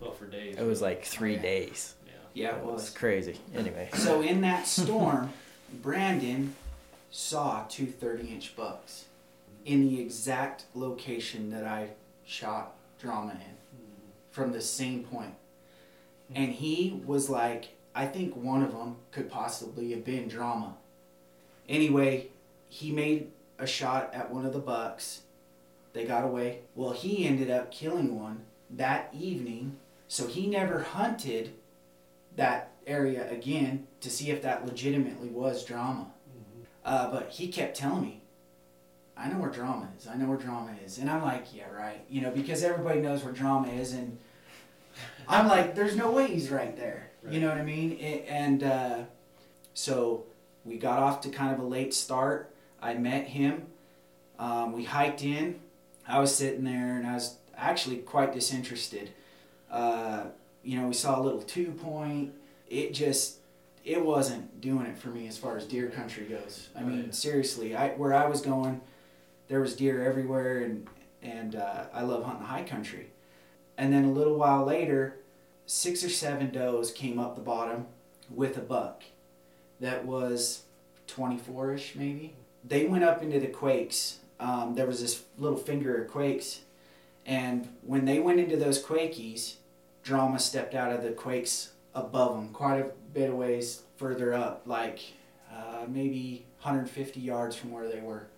[0.00, 0.56] well, for days.
[0.58, 1.42] It was like 3 yeah.
[1.42, 1.94] days.
[2.36, 2.56] Yeah.
[2.56, 3.40] It it was crazy.
[3.54, 3.88] Anyway.
[3.94, 5.32] So in that storm,
[5.82, 6.54] Brandon
[7.10, 9.06] saw two 30 inch bucks
[9.64, 11.90] in the exact location that I
[12.24, 13.56] shot drama in
[14.30, 15.34] from the same point.
[16.34, 20.74] And he was like, I think one of them could possibly have been drama.
[21.68, 22.28] Anyway,
[22.68, 25.22] he made a shot at one of the bucks.
[25.94, 26.60] They got away.
[26.74, 29.76] Well, he ended up killing one that evening.
[30.08, 31.54] So he never hunted
[32.36, 36.06] that area again to see if that legitimately was drama.
[36.84, 38.20] Uh, but he kept telling me,
[39.16, 40.06] I know where drama is.
[40.06, 40.98] I know where drama is.
[40.98, 42.04] And I'm like, yeah, right.
[42.08, 43.92] You know, because everybody knows where drama is.
[43.92, 44.18] And
[45.28, 47.10] I'm like, there's no way he's right there.
[47.28, 47.92] You know what I mean?
[48.00, 48.98] A- And uh,
[49.74, 50.24] so
[50.64, 52.54] we got off to kind of a late start.
[52.80, 53.66] I met him.
[54.38, 55.58] Um, we hiked in.
[56.06, 59.10] I was sitting there and I was actually quite disinterested.
[59.70, 60.24] Uh,
[60.66, 62.32] you know, we saw a little two point.
[62.68, 63.38] It just,
[63.84, 66.68] it wasn't doing it for me as far as deer country goes.
[66.76, 67.14] I mean, Right.
[67.14, 68.80] seriously, I where I was going,
[69.48, 70.86] there was deer everywhere, and
[71.22, 73.08] and uh, I love hunting high country.
[73.78, 75.16] And then a little while later,
[75.66, 77.86] six or seven does came up the bottom
[78.30, 79.02] with a buck
[79.80, 80.62] that was
[81.08, 82.34] 24ish maybe.
[82.64, 86.60] They went up into the quakes um, there was this little finger of quakes,
[87.24, 89.54] and when they went into those quakies,
[90.06, 94.62] drama stepped out of the quakes above them, quite a bit of ways further up,
[94.64, 95.00] like
[95.52, 98.28] uh, maybe 150 yards from where they were,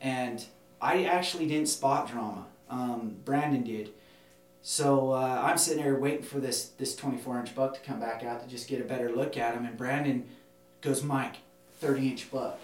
[0.00, 0.44] and
[0.80, 2.46] I actually didn't spot drama.
[2.68, 3.90] Um, Brandon did.
[4.60, 8.22] So uh, I'm sitting there waiting for this this 24 inch buck to come back
[8.22, 10.28] out to just get a better look at him, and Brandon
[10.82, 11.36] goes, Mike,
[11.80, 12.60] 30 inch buck.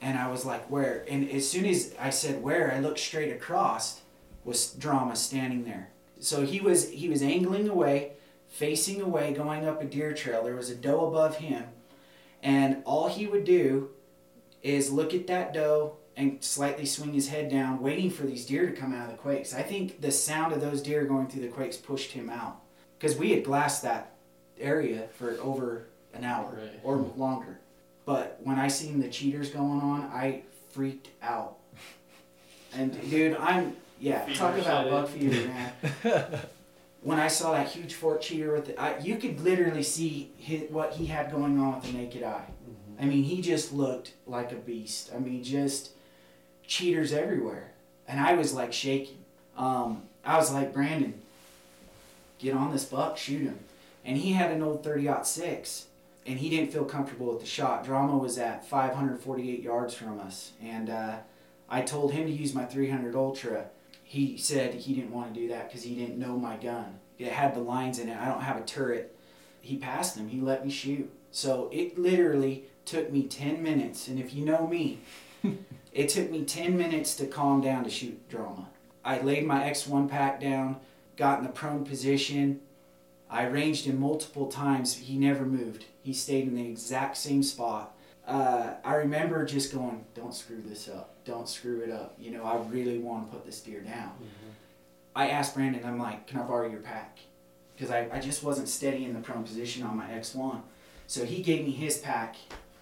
[0.00, 1.04] And I was like, where?
[1.10, 4.02] And as soon as I said where, I looked straight across,
[4.44, 5.90] was drama standing there.
[6.20, 8.12] So he was he was angling away,
[8.48, 10.42] facing away, going up a deer trail.
[10.44, 11.64] There was a doe above him,
[12.42, 13.90] and all he would do
[14.62, 18.66] is look at that doe and slightly swing his head down, waiting for these deer
[18.66, 19.54] to come out of the quakes.
[19.54, 22.60] I think the sound of those deer going through the quakes pushed him out
[22.98, 24.14] because we had glassed that
[24.58, 26.80] area for over an hour Right.
[26.82, 27.60] or longer.
[28.04, 31.58] But when I seen the cheaters going on, I freaked out.
[32.74, 35.30] And dude, I'm yeah, Fever talk about in.
[35.30, 36.40] fever, man.
[37.02, 40.70] when I saw that huge fork cheater with it, I, you could literally see his,
[40.70, 42.46] what he had going on with the naked eye.
[43.00, 45.10] I mean, he just looked like a beast.
[45.14, 45.90] I mean, just
[46.66, 47.70] cheaters everywhere,
[48.08, 49.18] and I was like shaking.
[49.56, 51.14] Um, I was like, Brandon,
[52.38, 53.58] get on this buck, shoot him.
[54.04, 55.86] And he had an old 30 six,
[56.26, 57.84] and he didn't feel comfortable with the shot.
[57.84, 61.16] Drama was at 548 yards from us, and uh,
[61.68, 63.66] I told him to use my 300 Ultra.
[64.08, 66.98] He said he didn't want to do that because he didn't know my gun.
[67.18, 68.16] It had the lines in it.
[68.16, 69.14] I don't have a turret.
[69.60, 70.28] He passed him.
[70.28, 71.12] He let me shoot.
[71.30, 75.00] So it literally took me 10 minutes, and if you know me,
[75.92, 78.70] it took me 10 minutes to calm down to shoot drama.
[79.04, 80.80] I laid my X1 pack down,
[81.18, 82.60] got in the prone position.
[83.28, 84.96] I ranged him multiple times.
[84.96, 85.84] He never moved.
[86.02, 87.94] He stayed in the exact same spot.
[88.28, 91.14] Uh, I remember just going, "Don't screw this up.
[91.24, 94.12] Don't screw it up." You know, I really want to put this deer down.
[95.16, 97.18] I asked Brandon, I'm like, "Can I borrow your pack?"
[97.74, 100.60] Because I, I just wasn't steady in the prone position on my X1.
[101.06, 102.36] So he gave me his pack,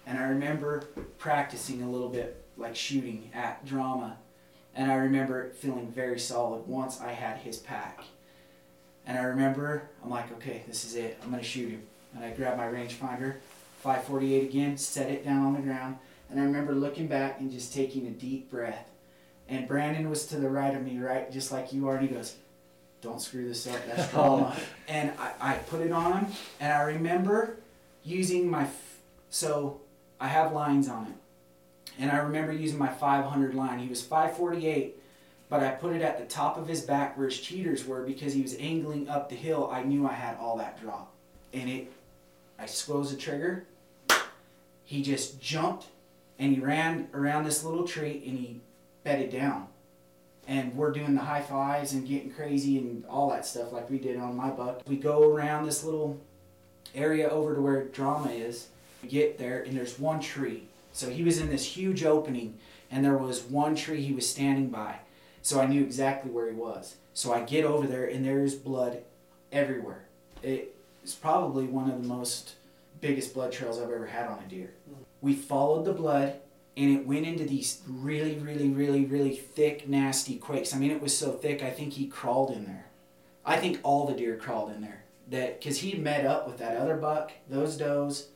[0.05, 0.83] and I remember
[1.17, 4.17] practicing a little bit, like shooting at drama.
[4.75, 8.03] And I remember feeling very solid once I had his pack.
[9.07, 11.17] And I remember, I'm like, okay, this is it.
[11.23, 11.83] I'm going to shoot him.
[12.13, 13.37] And I grabbed my rangefinder,
[13.87, 15.97] 548 again, set it down on the ground.
[16.29, 18.85] And I remember looking back and just taking a deep breath.
[19.47, 21.95] And Brandon was to the right of me, right, just like you are.
[21.95, 22.35] And he goes,
[22.99, 23.79] don't screw this up.
[23.87, 24.57] That's drama.
[24.89, 26.33] and I, I put it on him.
[26.59, 27.59] And I remember
[28.03, 28.97] using my, f-
[29.29, 29.79] so
[30.19, 31.13] I have lines on it.
[31.97, 33.79] And I remember using my 500 line.
[33.79, 35.01] He was 548,
[35.47, 38.33] but I put it at the top of his back where his cheaters were because
[38.33, 39.69] he was angling up the hill.
[39.71, 41.13] I knew I had all that drop.
[41.53, 41.93] And it,
[42.59, 43.63] I squoze the trigger.
[44.87, 45.87] He just jumped
[46.39, 48.61] and he ran around this little tree and he
[49.03, 49.67] bedded down.
[50.47, 53.99] And we're doing the high fives and getting crazy and all that stuff like we
[53.99, 54.83] did on my buck.
[54.87, 56.17] We go around this little
[56.95, 58.69] area over to where drama is.
[59.03, 60.63] We get there and there's one tree.
[60.93, 62.57] So he was in this huge opening
[62.89, 64.99] and there was one tree he was standing by.
[65.41, 66.95] So I knew exactly where he was.
[67.13, 68.99] So I get over there and there's blood
[69.51, 70.05] everywhere.
[70.41, 70.73] It
[71.03, 72.53] is probably one of the most
[73.07, 74.71] biggest blood trails I've ever had on a deer.
[75.21, 76.39] We followed the blood
[76.75, 80.75] and it went into these really, really, really, really thick, nasty quakes.
[80.75, 82.85] I mean, it was so thick, I think he crawled in there.
[83.45, 85.05] I think all the deer crawled in there.
[85.29, 88.27] That because he met up with that other buck, those does,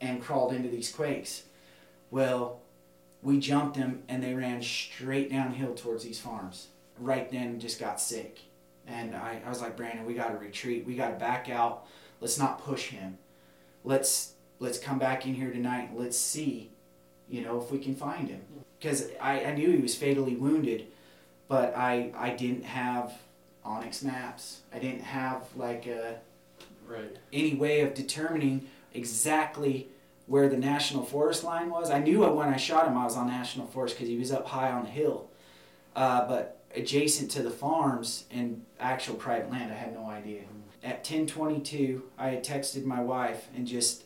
[0.00, 1.44] and crawled into these quakes.
[2.10, 2.60] Well,
[3.22, 6.68] we jumped them and they ran straight downhill towards these farms.
[6.98, 8.40] Right then, just got sick.
[8.86, 10.86] And I, I was like, Brandon, we got to retreat.
[10.86, 11.86] We got to back out.
[12.20, 13.18] Let's not push him.
[13.84, 15.90] Let's let's come back in here tonight.
[15.90, 16.70] and Let's see,
[17.28, 18.40] you know, if we can find him.
[18.78, 20.86] Because I, I knew he was fatally wounded,
[21.48, 23.12] but I I didn't have
[23.64, 24.60] Onyx maps.
[24.74, 26.18] I didn't have like a
[26.86, 27.16] Right.
[27.32, 29.88] any way of determining exactly
[30.26, 31.90] where the national forest line was.
[31.90, 34.46] I knew when I shot him I was on national forest because he was up
[34.48, 35.28] high on the hill,
[35.96, 40.42] uh, but adjacent to the farms and actual private land, I had no idea.
[40.84, 44.04] At 10:22, I had texted my wife and just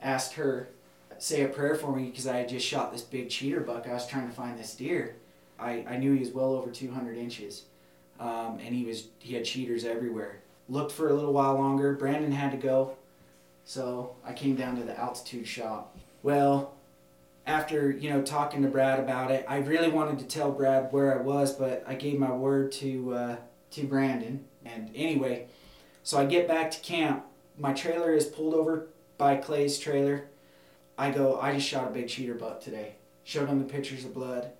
[0.00, 0.68] asked her
[1.18, 3.86] say a prayer for me because I had just shot this big cheater buck.
[3.86, 5.14] I was trying to find this deer.
[5.58, 7.64] I, I knew he was well over 200 inches,
[8.18, 10.40] um, and he was he had cheaters everywhere.
[10.68, 11.94] Looked for a little while longer.
[11.94, 12.96] Brandon had to go,
[13.64, 15.96] so I came down to the altitude shop.
[16.22, 16.74] Well,
[17.46, 21.16] after you know talking to Brad about it, I really wanted to tell Brad where
[21.16, 23.36] I was, but I gave my word to uh,
[23.72, 24.44] to Brandon.
[24.64, 25.46] And anyway,
[26.02, 27.24] so I get back to camp.
[27.58, 28.88] My trailer is pulled over
[29.18, 30.24] by Clay's trailer.
[30.98, 31.38] I go.
[31.40, 32.96] I just shot a big cheater buck today.
[33.24, 34.50] showed him the pictures of blood,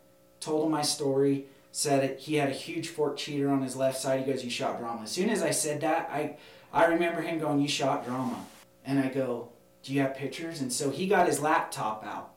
[0.40, 3.98] told him my story, said it, he had a huge fork cheater on his left
[3.98, 4.20] side.
[4.20, 5.02] He goes, You shot drama.
[5.02, 6.36] As soon as I said that, I,
[6.72, 8.44] I remember him going, You shot drama.
[8.84, 9.48] And I go,
[9.82, 10.60] Do you have pictures?
[10.60, 12.30] And so he got his laptop out.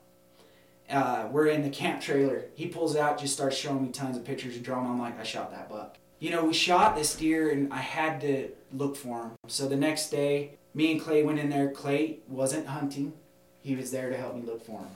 [0.89, 2.45] Uh, we're in the camp trailer.
[2.53, 4.89] He pulls out, just starts showing me tons of pictures of drama.
[4.89, 5.97] I'm like, I shot that buck.
[6.19, 9.31] You know, we shot this deer and I had to look for him.
[9.47, 11.71] So the next day, me and Clay went in there.
[11.71, 13.13] Clay wasn't hunting,
[13.61, 14.89] he was there to help me look for him.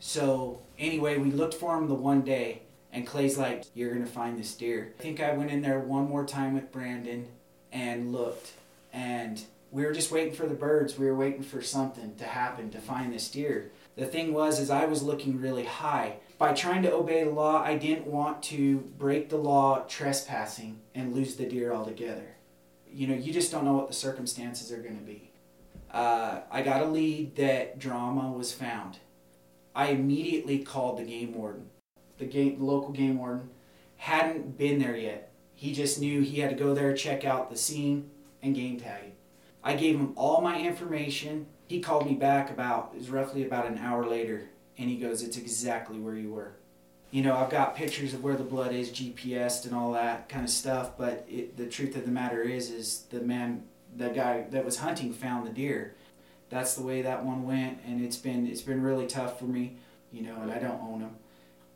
[0.00, 4.38] So anyway, we looked for him the one day, and Clay's like, "You're gonna find
[4.38, 7.28] this deer." I think I went in there one more time with Brandon
[7.72, 8.52] and looked,
[8.92, 9.42] and
[9.72, 10.98] we were just waiting for the birds.
[10.98, 13.72] We were waiting for something to happen to find this deer.
[13.96, 16.16] The thing was, is I was looking really high.
[16.38, 21.14] By trying to obey the law, I didn't want to break the law trespassing and
[21.14, 22.33] lose the deer altogether.
[22.94, 25.32] You know, you just don't know what the circumstances are going to be.
[25.90, 28.98] Uh, I got a lead that drama was found.
[29.74, 31.70] I immediately called the game warden.
[32.18, 33.50] The game, the local game warden,
[33.96, 35.32] hadn't been there yet.
[35.56, 38.10] He just knew he had to go there, check out the scene,
[38.42, 39.14] and game tag.
[39.64, 41.46] I gave him all my information.
[41.66, 45.22] He called me back about it was roughly about an hour later, and he goes,
[45.22, 46.52] "It's exactly where you were."
[47.14, 50.42] You know, I've got pictures of where the blood is, GPSed, and all that kind
[50.42, 50.98] of stuff.
[50.98, 53.62] But it, the truth of the matter is, is the man,
[53.96, 55.94] the guy that was hunting, found the deer.
[56.50, 59.76] That's the way that one went, and it's been it's been really tough for me.
[60.10, 61.14] You know, and I don't own them,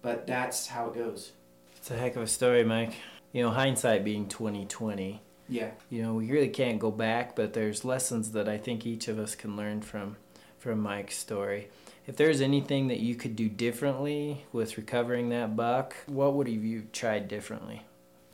[0.02, 1.30] but that's how it goes.
[1.76, 2.94] It's a heck of a story, Mike.
[3.30, 5.22] You know, hindsight being twenty twenty.
[5.48, 5.70] Yeah.
[5.88, 9.20] You know, we really can't go back, but there's lessons that I think each of
[9.20, 10.16] us can learn from
[10.58, 11.68] from Mike's story.
[12.08, 16.64] If there's anything that you could do differently with recovering that buck, what would have
[16.64, 17.82] you tried differently?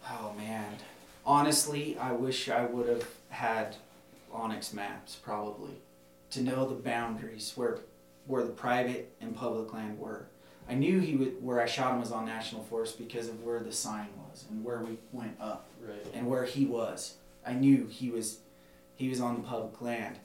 [0.09, 0.77] Oh man.
[1.27, 3.75] Honestly, I wish I would have had
[4.33, 5.73] onX maps probably
[6.31, 7.81] to know the boundaries where
[8.29, 10.27] where the private and public land were.
[10.69, 13.59] I knew he would where I shot him was on national forest because of where
[13.59, 16.07] the sign was and where we went up Right.
[16.15, 17.15] and where he was.
[17.45, 18.39] I knew he was
[18.95, 20.21] he was on the public land,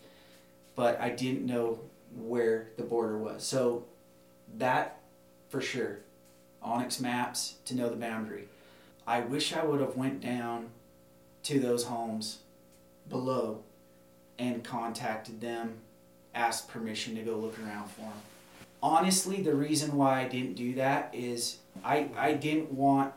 [0.75, 1.79] but I didn't know
[2.15, 3.43] where the border was.
[3.43, 3.85] So
[4.57, 4.99] that
[5.49, 5.99] for sure,
[6.63, 8.47] onX Maps to know the boundary.
[9.07, 10.69] I wish I would have went down
[11.43, 12.39] to those homes
[13.09, 13.63] below
[14.37, 15.77] and contacted them,
[16.35, 18.13] asked permission to go look around for them.
[18.81, 23.13] Honestly, the reason why I didn't do that is I I didn't want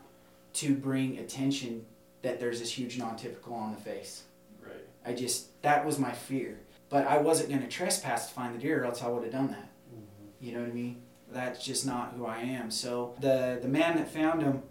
[0.53, 1.85] to bring attention
[2.21, 4.23] that there's this huge non-typical on the face.
[4.61, 4.73] Right.
[5.05, 6.57] I just that was my fear.
[6.93, 9.31] But I wasn't going to trespass to find the deer, or else I would have
[9.31, 9.67] done that.
[9.89, 10.45] Mm-hmm.
[10.45, 11.01] You know what I mean?
[11.31, 12.69] That's just not who I am.
[12.69, 14.61] So the the man that found him,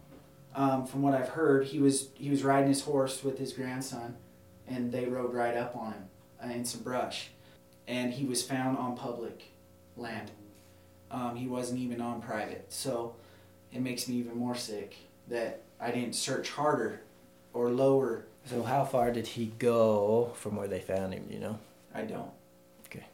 [0.54, 4.14] um, from what I've heard, he was he was riding his horse with his grandson,
[4.68, 6.04] and they rode right up on him
[6.40, 7.30] uh, in some brush,
[7.88, 9.42] and he was found on public
[9.96, 10.30] land.
[11.10, 12.66] Um, he wasn't even on private.
[12.68, 13.16] So
[13.72, 14.94] it makes me even more sick
[15.26, 17.00] that I didn't search harder
[17.52, 18.26] or lower.
[18.46, 21.58] So how far did he go from where they found him, you know?
[21.94, 22.30] I don't.
[22.86, 23.04] Okay.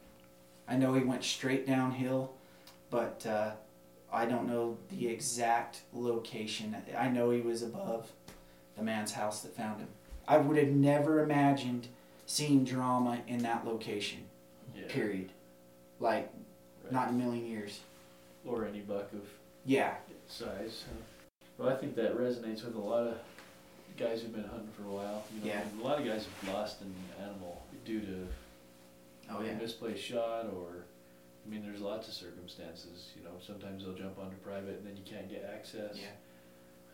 [0.69, 2.33] I know he went straight downhill,
[2.91, 3.51] but uh,
[4.12, 6.77] I don't know the exact location.
[6.97, 8.11] I know he was above
[8.77, 9.88] the man's house that found him.
[10.27, 11.88] I would have never imagined
[12.27, 14.19] seeing drama in that location.
[14.77, 14.85] Yeah.
[14.88, 15.33] Period.
[16.01, 16.31] Like
[16.85, 16.93] Right.
[16.93, 17.81] not in a million years.
[18.47, 19.23] Or any buck of
[19.64, 19.97] Yeah.
[20.29, 20.85] size.
[20.87, 21.45] huh?
[21.59, 23.19] Well, I think that resonates with a lot of
[23.97, 25.25] guys who've been hunting for a while.
[25.35, 25.61] You know, Yeah.
[25.62, 28.25] and a lot of guys have lost an animal due to a yeah.
[29.59, 30.85] Misplaced shot or.
[31.47, 33.11] I mean, there's lots of circumstances.
[33.16, 35.97] You know, sometimes they'll jump onto private and then you can't get access.
[35.97, 36.09] Yeah.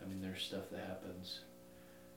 [0.01, 1.39] I mean, there's stuff that happens,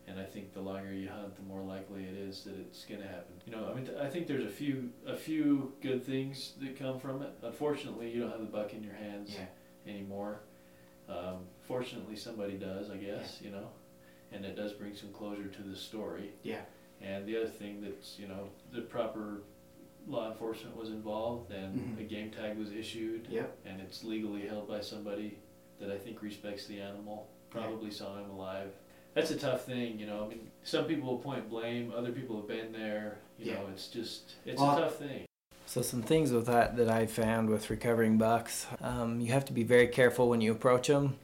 [0.06, 3.08] and I think the longer you hunt, the more likely it is that it's gonna
[3.08, 3.34] happen.
[3.46, 7.00] You know, I mean, I think there's a few a few good things that come
[7.00, 7.30] from it.
[7.42, 9.92] Unfortunately, you don't have the buck in your hands Yeah.
[9.92, 10.40] anymore.
[11.08, 13.38] Um, fortunately, somebody does, I guess.
[13.40, 13.48] Yeah.
[13.48, 13.68] You know,
[14.32, 16.30] and it does bring some closure to the story.
[16.44, 16.60] Yeah.
[17.00, 19.42] And the other thing that's you know the proper
[20.08, 22.00] law enforcement was involved and Mhm.
[22.00, 23.56] a game tag was issued Yep.
[23.66, 25.38] and it's legally held by somebody
[25.80, 28.72] that I think respects the animal, probably saw him alive.
[29.14, 30.24] That's a tough thing, you know.
[30.24, 33.18] I mean, some people will point blame, other people have been there.
[33.38, 33.54] You Yeah.
[33.60, 35.24] know, it's just it's Well, a tough thing.
[35.66, 39.52] So some things with that that I found with recovering bucks, um, you have to
[39.52, 41.18] be very careful when you approach them,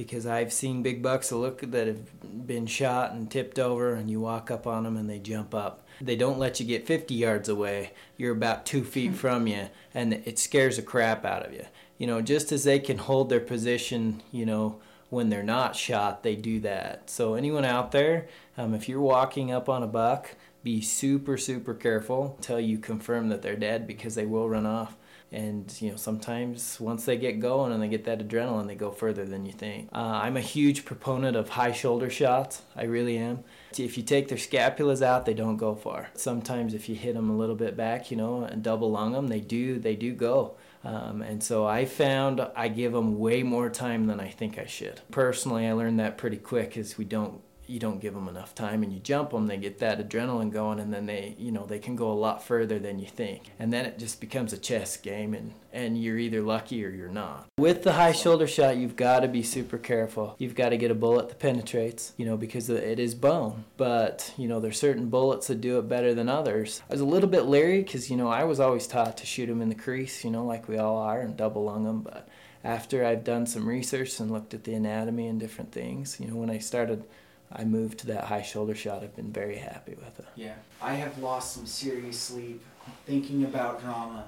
[0.00, 4.10] because I've seen big bucks that look that have been shot and tipped over, and
[4.10, 5.86] you walk up on them and they jump up.
[6.00, 7.90] They don't let you get 50 yards away.
[8.16, 11.66] You're about two feet from you, and it scares the crap out of you.
[11.98, 14.80] You know, just as they can hold their position, you know,
[15.10, 17.10] when they're not shot, they do that.
[17.10, 18.26] So anyone out there,
[18.56, 20.34] um, if you're walking up on a buck,
[20.64, 24.96] be super super careful until you confirm that they're dead because they will run off
[25.32, 28.90] and you know sometimes once they get going and they get that adrenaline they go
[28.90, 29.88] further than you think.
[29.92, 32.62] Uh, i'm a huge proponent of high shoulder shots.
[32.76, 33.44] I really am.
[33.78, 36.10] If you take their scapulas out they don't go far.
[36.14, 39.28] Sometimes if you hit them a little bit back you know and double lung them
[39.28, 40.56] they do they do go.
[40.82, 44.64] Um, and so I found I give them way more time than I think I
[44.64, 45.02] should.
[45.10, 48.82] Personally, I learned that pretty quick as we don't you don't give them enough time
[48.82, 51.78] and you jump them they get that adrenaline going and then they you know they
[51.78, 53.52] can go a lot further than you think.
[53.58, 57.08] And then it just becomes a chess game and and you're either lucky or you're
[57.08, 57.46] not.
[57.56, 60.34] With the high shoulder shot you've got to be super careful.
[60.38, 63.64] You've got to get a bullet that penetrates you know because it is bone.
[63.76, 66.82] But you know there's certain bullets that do it better than others.
[66.90, 69.46] I was a little bit leery because you know i was always taught to shoot
[69.46, 72.28] them in the crease you know like we all are and double lung them but
[72.64, 76.36] after I've done some research and looked at the anatomy and different things, you know,
[76.36, 77.04] when I started
[77.52, 79.02] I moved to that high shoulder shot.
[79.02, 80.26] I've been very happy with it.
[80.36, 82.62] Yeah, I have lost some serious sleep
[83.06, 84.24] thinking about drama,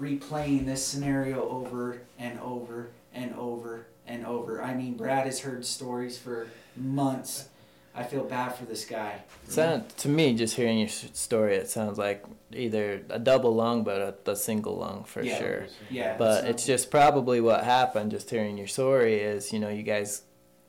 [0.00, 4.62] replaying this scenario over and over and over and over.
[4.62, 6.46] I mean, Brad has heard stories for
[6.76, 7.48] months.
[7.92, 9.20] I feel bad for this guy.
[9.48, 14.16] Sound, to me, just hearing your story, it sounds like either a double lung, but
[14.26, 15.66] a, a single lung for yeah, sure.
[15.90, 16.16] Yeah.
[16.16, 18.12] But it's just probably what happened.
[18.12, 20.22] Just hearing your story is, you know, you guys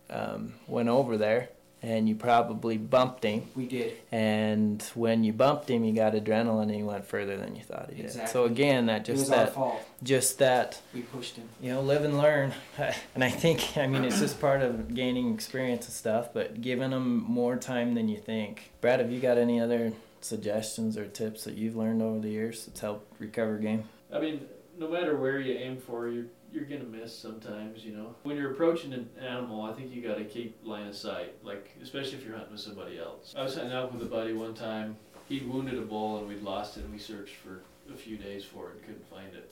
[0.10, 1.50] um, went over there
[1.84, 3.44] and you probably bumped him.
[3.56, 3.98] We did.
[4.12, 7.90] And when you bumped him, you got adrenaline, and he went further than you thought
[7.94, 8.22] he exactly.
[8.22, 8.30] did.
[8.32, 9.56] So again, that just that
[10.04, 11.50] just that we pushed him.
[11.62, 12.54] You know, live and learn.
[13.14, 16.92] And I think, I mean, it's just part of gaining experience and stuff, but giving
[16.92, 18.72] them more time than you think.
[18.80, 22.66] Brad, have you got any other suggestions or tips that you've learned over the years
[22.66, 23.84] that's helped recover game?
[24.12, 28.16] I mean, no matter where you aim for, you're you're gonna miss sometimes, you know.
[28.24, 32.18] When you're approaching an animal, I think you gotta keep line of sight, like especially
[32.18, 33.34] if you're hunting with somebody else.
[33.38, 34.98] I was hunting out with a buddy one time.
[35.28, 38.44] He'd wounded a bull and we'd lost it, and we searched for a few days
[38.44, 39.50] for it and couldn't find it.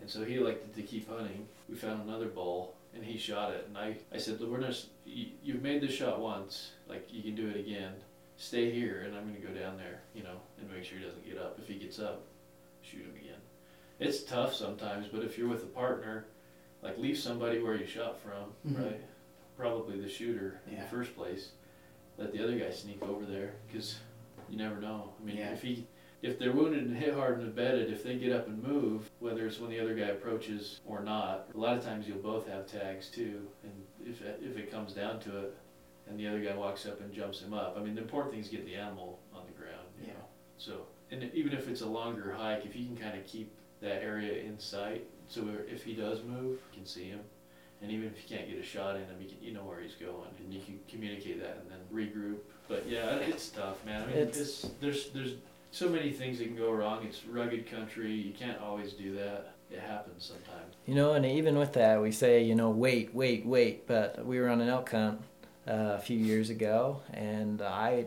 [0.00, 1.46] And so he elected to keep hunting.
[1.68, 3.66] We found another bull and he shot it.
[3.68, 7.48] And I, I said, we're not, you've made this shot once, like you can do
[7.48, 7.92] it again.
[8.36, 11.28] Stay here, and I'm gonna go down there, you know, and make sure he doesn't
[11.28, 11.58] get up.
[11.60, 12.22] If he gets up,
[12.82, 13.28] shoot him again
[13.98, 16.26] it's tough sometimes, but if you're with a partner,
[16.82, 18.82] like leave somebody where you shot from, mm-hmm.
[18.82, 19.00] right?
[19.56, 21.50] Probably the shooter in the first place.
[22.16, 23.98] Let the other guy sneak over there because
[24.48, 25.12] you never know.
[25.20, 25.52] I mean, yeah.
[25.52, 25.86] if he
[26.20, 29.46] if they're wounded and hit hard and embedded, if they get up and move, whether
[29.46, 32.66] it's when the other guy approaches or not, a lot of times you'll both have
[32.66, 33.46] tags too.
[33.62, 33.72] And
[34.04, 35.56] if if it comes down to it,
[36.08, 38.40] and the other guy walks up and jumps him up, I mean, the important thing
[38.40, 39.86] is get the animal on the ground.
[40.00, 40.12] You yeah.
[40.14, 40.24] Know?
[40.56, 44.02] So, and even if it's a longer hike, if you can kind of keep that
[44.02, 47.20] area in sight, so if he does move, you can see him.
[47.80, 49.80] And even if you can't get a shot in him, you, can, you know where
[49.80, 52.38] he's going, and you can communicate that and then regroup.
[52.66, 54.02] But yeah, it's tough, man.
[54.02, 55.34] I mean, it's, it's there's there's
[55.70, 57.04] so many things that can go wrong.
[57.04, 58.10] It's rugged country.
[58.10, 59.54] You can't always do that.
[59.70, 60.74] It happens sometimes.
[60.86, 63.86] You know, and even with that, we say, you know, wait, wait, wait.
[63.86, 65.20] But we were on an elk hunt
[65.68, 68.06] uh, a few years ago, and I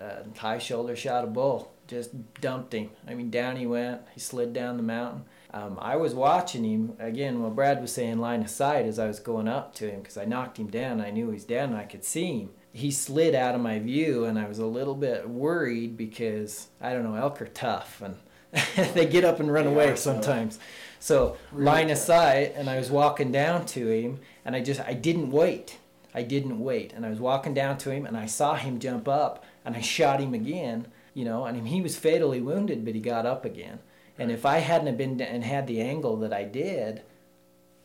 [0.00, 2.10] uh, high shoulder shot a bull just
[2.40, 2.90] dumped him.
[3.06, 4.02] I mean, down he went.
[4.14, 5.24] He slid down the mountain.
[5.52, 7.42] Um, I was watching him again.
[7.42, 10.16] What Brad was saying, line of sight, as I was going up to him because
[10.16, 11.00] I knocked him down.
[11.00, 12.50] I knew he was down and I could see him.
[12.72, 16.92] He slid out of my view, and I was a little bit worried because I
[16.92, 18.16] don't know, elk are tough and
[18.94, 20.58] they get up and run they away sometimes.
[21.00, 21.98] So really line tough.
[21.98, 25.78] of sight, and I was walking down to him, and I just I didn't wait.
[26.14, 29.08] I didn't wait, and I was walking down to him, and I saw him jump
[29.08, 32.94] up, and I shot him again you know, I mean, he was fatally wounded, but
[32.94, 33.80] he got up again.
[34.20, 37.02] And if I hadn't been and had the angle that I did,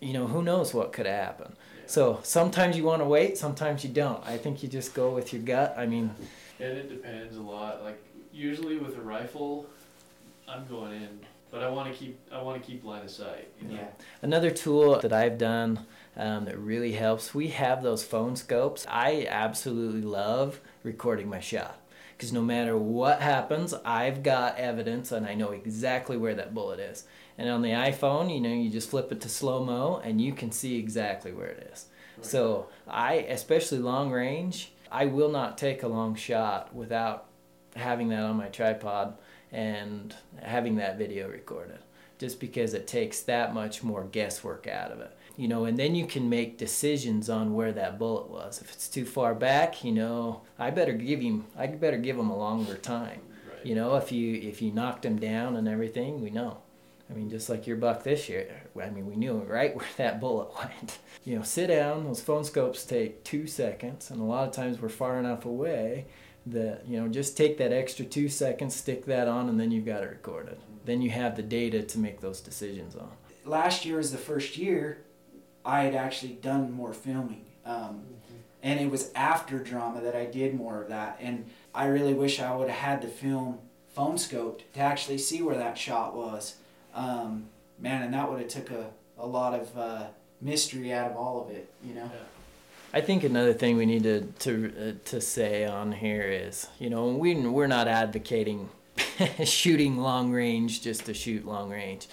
[0.01, 1.55] you know, who knows what could have happened.
[1.55, 1.83] Yeah.
[1.87, 4.21] So sometimes you want to wait, sometimes you don't.
[4.27, 5.73] I think you just go with your gut.
[5.77, 6.13] I mean,
[6.59, 7.83] and it depends a lot.
[7.83, 9.65] Like usually with a rifle,
[10.45, 11.19] I'm going in,
[11.51, 13.47] but I want to keep I want to keep line of sight.
[13.61, 13.75] You know?
[13.75, 13.87] Yeah.
[14.21, 15.85] Another tool that I've done
[16.17, 17.33] um, that really helps.
[17.33, 18.85] We have those phone scopes.
[18.89, 21.79] I absolutely love recording my shot
[22.25, 26.79] because no matter what happens, I've got evidence and I know exactly where that bullet
[26.79, 27.03] is.
[27.37, 30.33] And on the iPhone, you know, you just flip it to slow mo and you
[30.33, 31.85] can see exactly where it is.
[32.17, 32.25] Right.
[32.25, 37.27] So I, especially long range, I will not take a long shot without
[37.75, 39.19] having that on my tripod
[39.51, 41.77] and having that video recorded
[42.17, 45.95] just because it takes that much more guesswork out of it you know, and then
[45.95, 48.61] you can make decisions on where that bullet was.
[48.61, 52.29] If it's too far back, you know, I better give him, I better give him
[52.29, 53.21] a longer time.
[53.49, 53.65] Right.
[53.65, 56.59] You know, if you if you knocked him down and everything, we know.
[57.09, 58.63] I mean, just like your buck this year.
[58.81, 60.99] I mean, we knew right where that bullet went.
[61.25, 62.05] You know, sit down.
[62.05, 66.05] Those phone scopes take two seconds, and a lot of times we're far enough away
[66.47, 69.85] that you know just take that extra two seconds, stick that on, and then you've
[69.85, 70.57] got it recorded.
[70.85, 73.11] Then you have the data to make those decisions on.
[73.43, 75.04] Last year was the first year
[75.65, 77.45] I had actually done more filming.
[77.65, 78.03] Um,
[78.61, 81.17] and it was after drama that I did more of that.
[81.19, 83.59] And I really wish I would have had the film
[83.93, 86.55] phone scoped to actually see where that shot was.
[86.93, 87.45] Um,
[87.79, 90.03] man, and that would have took a, a lot of uh,
[90.41, 92.09] mystery out of all of it, you know.
[92.93, 96.89] I think another thing we need to to uh, to say on here is, you
[96.89, 98.69] know, we we're not advocating
[99.43, 102.07] shooting long range just to shoot long range.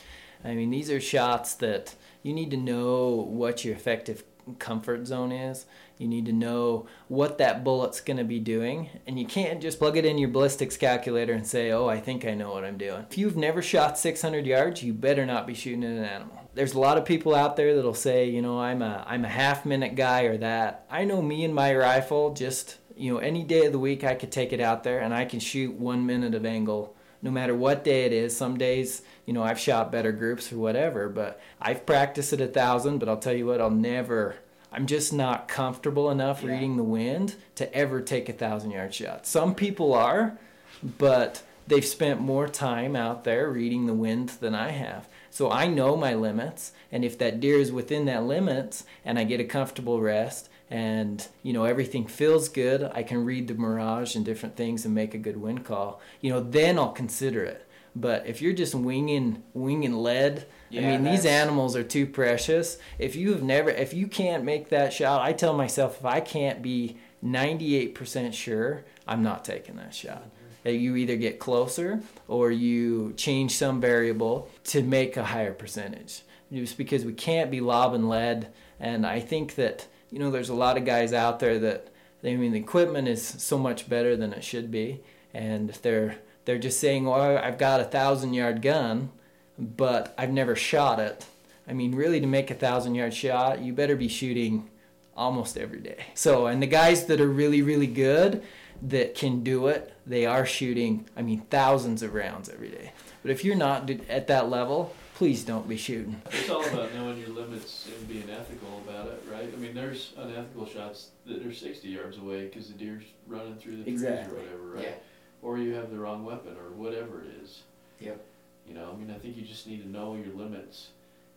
[0.44, 4.24] I mean, these are shots that you need to know what your effective
[4.58, 5.66] comfort zone is.
[5.98, 9.78] You need to know what that bullet's going to be doing, and you can't just
[9.78, 12.76] plug it in your ballistics calculator and say, "Oh, I think I know what I'm
[12.76, 16.38] doing." If you've never shot 600 yards, you better not be shooting at an animal.
[16.54, 19.28] There's a lot of people out there that'll say, "You know, I'm a I'm a
[19.28, 23.44] half minute guy or that." I know me and my rifle just, you know, any
[23.44, 26.04] day of the week I could take it out there and I can shoot 1
[26.04, 28.36] minute of angle no matter what day it is.
[28.36, 32.46] Some days, you know, I've shot better groups or whatever, but I've practiced at a
[32.46, 32.98] thousand.
[32.98, 34.36] But I'll tell you what, I'll never
[34.72, 36.52] I'm just not comfortable enough yeah.
[36.52, 39.26] reading the wind to ever take a thousand yard shot.
[39.26, 40.38] Some people are,
[40.82, 45.08] but they've spent more time out there reading the wind than I have.
[45.30, 49.24] So I know my limits, and if that deer is within that limits and I
[49.24, 54.16] get a comfortable rest and you know everything feels good, I can read the mirage
[54.16, 56.00] and different things and make a good wind call.
[56.22, 57.68] You know, then I'll consider it.
[57.94, 62.78] But if you're just winging winging lead yeah, I mean, these animals are too precious.
[62.98, 66.62] If you've never, if you can't make that shot, I tell myself if I can't
[66.62, 70.24] be 98% sure, I'm not taking that shot.
[70.62, 76.22] That you either get closer or you change some variable to make a higher percentage.
[76.50, 78.48] Just because we can't be lobbing lead,
[78.80, 81.88] and I think that you know there's a lot of guys out there that
[82.22, 85.00] I mean the equipment is so much better than it should be,
[85.34, 89.10] and they're they're just saying, "Well, I've got a thousand yard gun."
[89.58, 91.26] but I've never shot it.
[91.68, 94.68] I mean, really, to make a thousand yard shot, you better be shooting
[95.16, 96.06] almost every day.
[96.14, 98.42] So, and the guys that are really, really good
[98.82, 102.92] that can do it, they are shooting, I mean, thousands of rounds every day.
[103.22, 104.92] But if you're not at that level,
[105.22, 106.20] please don't be shooting.
[106.32, 109.48] It's all about knowing your limits and being ethical about it, right?
[109.54, 113.76] I mean, there's unethical shots that are 60 yards away because the deer's running through
[113.76, 114.36] the trees exactly.
[114.36, 114.82] or whatever, right?
[114.82, 114.94] Yeah.
[115.40, 117.62] Or you have the wrong weapon or whatever it is.
[118.00, 118.20] Yep.
[118.66, 120.88] You know, I mean, I think you just need to know your limits,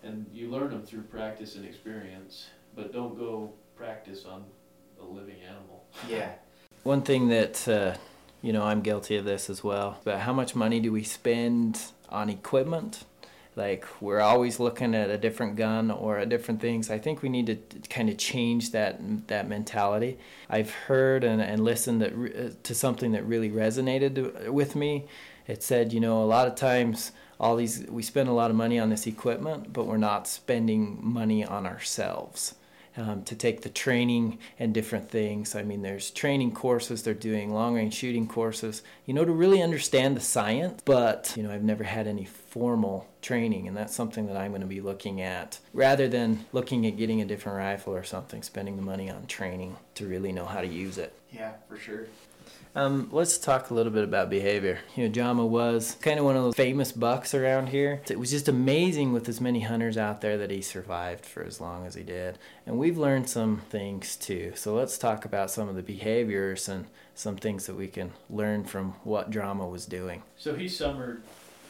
[0.02, 2.48] and you learn them through practice and experience.
[2.76, 4.46] But don't go practice on
[5.00, 5.84] a living animal.
[6.10, 6.32] Yeah.
[6.82, 7.96] One thing that uh,
[8.42, 10.00] you know, I'm guilty of this as well.
[10.04, 13.04] But how much money do we spend on equipment?
[13.56, 16.90] Like we're always looking at a different gun or a different things.
[16.90, 20.18] I think we need to kind of change that that mentality.
[20.50, 25.08] I've heard and, and listened that, uh, to something that really resonated with me
[25.48, 28.58] it said, you know, a lot of times all these we spend a lot of
[28.58, 32.56] money on this equipment, but we're not spending money on ourselves.
[32.98, 35.54] Um, to take the training and different things.
[35.54, 39.62] I mean, there's training courses, they're doing long range shooting courses, you know, to really
[39.62, 40.82] understand the science.
[40.86, 44.62] But, you know, I've never had any formal training, and that's something that I'm going
[44.62, 48.78] to be looking at rather than looking at getting a different rifle or something, spending
[48.78, 51.14] the money on training to really know how to use it.
[51.34, 52.08] Yeah, for sure.
[52.76, 54.80] Um, let's talk a little bit about behavior.
[54.98, 58.02] You know, Drama was kind of one of those famous bucks around here.
[58.10, 61.62] It was just amazing with as many hunters out there that he survived for as
[61.62, 62.38] long as he did.
[62.66, 64.52] And we've learned some things too.
[64.56, 68.66] So let's talk about some of the behaviors and some things that we can learn
[68.66, 70.24] from what Drama was doing.
[70.38, 71.22] So he summered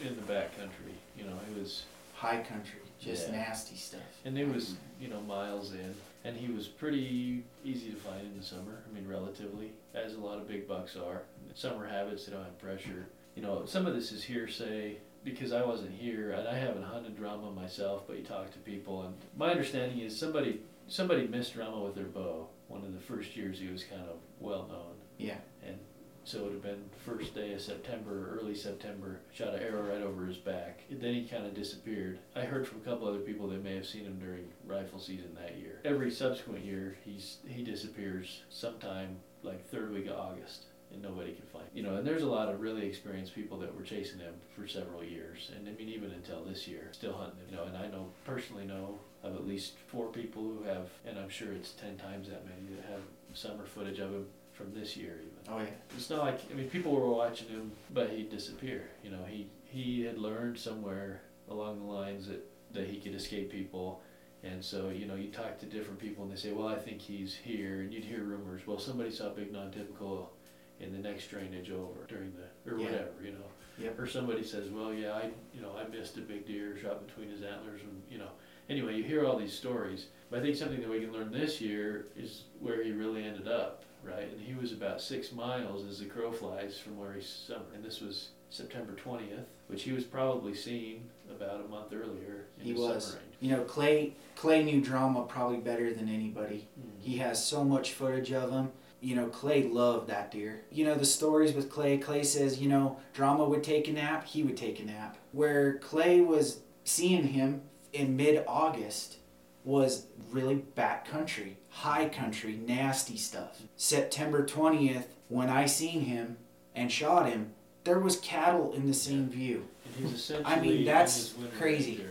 [0.02, 0.96] in the back country.
[1.16, 1.84] You know, it was
[2.16, 3.44] high country, just yeah.
[3.44, 4.02] nasty stuff.
[4.26, 5.94] And it was, you know, miles in
[6.26, 8.82] and he was pretty easy to find in the summer.
[8.90, 11.22] I mean, relatively, as a lot of big bucks are.
[11.54, 13.06] Summer habits, they don't have pressure.
[13.36, 17.16] You know, some of this is hearsay because I wasn't here and I haven't hunted
[17.16, 21.80] drama myself, but you talk to people, and my understanding is somebody somebody missed drama
[21.80, 22.48] with their bow.
[22.68, 24.96] One of the first years he was kind of well known.
[25.18, 25.38] Yeah.
[25.66, 25.78] And
[26.26, 29.20] so it would have been first day of September, early September.
[29.32, 30.82] Shot an arrow right over his back.
[30.90, 32.18] And Then he kind of disappeared.
[32.36, 35.38] I heard from a couple other people that may have seen him during rifle season
[35.40, 35.80] that year.
[35.86, 41.46] Every subsequent year, he's he disappears sometime like third week of August, and nobody can
[41.54, 41.66] find.
[41.66, 41.72] Him.
[41.76, 44.68] You know, and there's a lot of really experienced people that were chasing him for
[44.68, 47.46] several years, and I mean even until this year, still hunting him.
[47.52, 51.20] You know, and I know personally know of at least four people who have, and
[51.20, 53.02] I'm sure it's ten times that many that have
[53.34, 55.54] summer footage of him from this year even.
[55.54, 55.70] Oh yeah.
[55.96, 58.90] It's not like I mean people were watching him, but he'd disappear.
[59.04, 62.44] You know, he he had learned somewhere along the lines that
[62.74, 64.02] that he could escape people.
[64.44, 67.02] And so, you know, you talk to different people and they say, well, I think
[67.02, 67.82] he's here.
[67.82, 70.32] And you'd hear rumors, well, somebody saw Big Non Typical
[70.80, 72.86] in the next drainage over during the or Yeah.
[72.86, 73.46] whatever, you know.
[73.80, 74.00] Yep.
[74.00, 77.30] Or somebody says, well, yeah, I you know I missed a big deer shot between
[77.30, 78.30] his antlers, and you know.
[78.70, 81.60] Anyway, you hear all these stories, but I think something that we can learn this
[81.62, 84.32] year is where he really ended up, right?
[84.32, 87.84] And he was about six miles as the crow flies from where he summered, and
[87.84, 92.74] this was September twentieth, which he was probably seen about a month earlier in He
[92.74, 93.06] the was.
[93.06, 93.36] summer range.
[93.42, 96.68] You know, Clay Clay knew drama probably better than anybody.
[96.80, 97.02] Mhm.
[97.04, 98.72] He has so much footage of him.
[99.02, 100.64] You know, Clay loved that deer.
[100.72, 104.26] You know, the stories with Clay, Clay says, you know, Drama would take a nap,
[104.26, 105.18] he would take a nap.
[105.32, 107.62] Where Clay was seeing him
[107.94, 109.18] in mid August
[109.66, 113.62] was really back country, high country, nasty stuff.
[113.76, 116.38] September 20th, when I seen him
[116.76, 117.52] and shot him,
[117.84, 119.68] there was cattle in the same view.
[119.86, 122.04] And he's essentially I mean, that's crazy.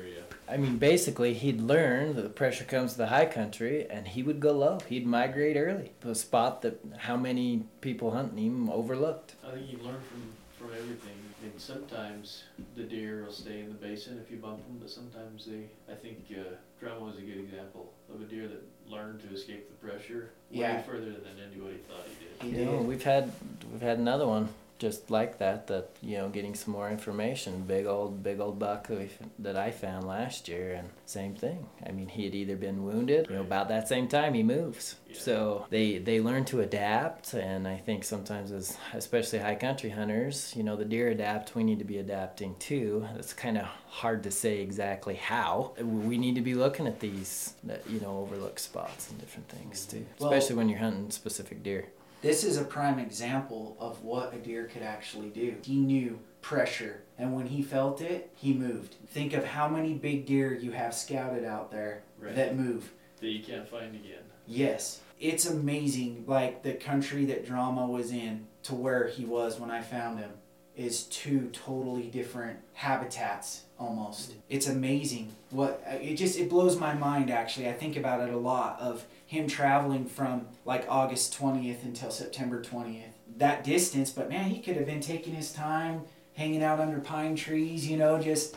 [0.46, 4.22] I mean, basically, he'd learn that the pressure comes to the high country, and he
[4.22, 4.78] would go low.
[4.88, 9.36] He'd migrate early to a spot that how many people hunting him overlooked.
[9.46, 11.13] I think you learn from from everything.
[11.44, 14.88] I mean, sometimes the deer will stay in the basin if you bump them, but
[14.90, 15.68] sometimes they.
[15.92, 19.68] I think uh, Drama was a good example of a deer that learned to escape
[19.68, 20.76] the pressure Yeah.
[20.76, 22.06] way further than anybody thought
[22.40, 22.56] he did.
[22.56, 23.30] He You know, we've had
[23.70, 24.48] we've had another one
[24.84, 25.66] just like that.
[25.68, 27.62] That you know, getting some more information.
[27.62, 29.08] Big old big old buck that, we,
[29.38, 31.66] that I found last year, and same thing.
[31.88, 33.26] I mean, he had either been wounded.
[33.30, 34.96] You know, about that same time he moves.
[35.08, 35.18] Yeah.
[35.18, 40.52] So they they learn to adapt, and I think sometimes as especially high country hunters,
[40.56, 41.54] you know, the deer adapt.
[41.54, 43.06] We need to be adapting too.
[43.18, 45.72] It's kind of hard to say exactly how.
[45.80, 49.86] We need to be looking at these, that, you know, overlooked spots and different things
[49.86, 51.86] too, Well- especially when you're hunting specific deer.
[52.24, 55.56] This is a prime example of what a deer could actually do.
[55.62, 58.94] He knew pressure, and when he felt it, he moved.
[59.08, 62.34] Think of how many big deer you have scouted out there Right.
[62.34, 62.94] that move.
[63.20, 64.22] That you can't find again.
[64.46, 65.02] Yes.
[65.20, 69.82] It's amazing, like the country that Drama was in to where he was when I
[69.82, 70.30] found him
[70.74, 74.30] is two totally different habitats almost.
[74.32, 74.36] Mm.
[74.48, 75.30] It's amazing.
[75.50, 77.68] What it just it blows my mind actually.
[77.68, 79.04] I think about it a lot of
[79.34, 83.02] him traveling from like August 20th until September 20th.
[83.36, 86.02] That distance, but man, he could have been taking his time
[86.34, 88.56] hanging out under pine trees, you know, just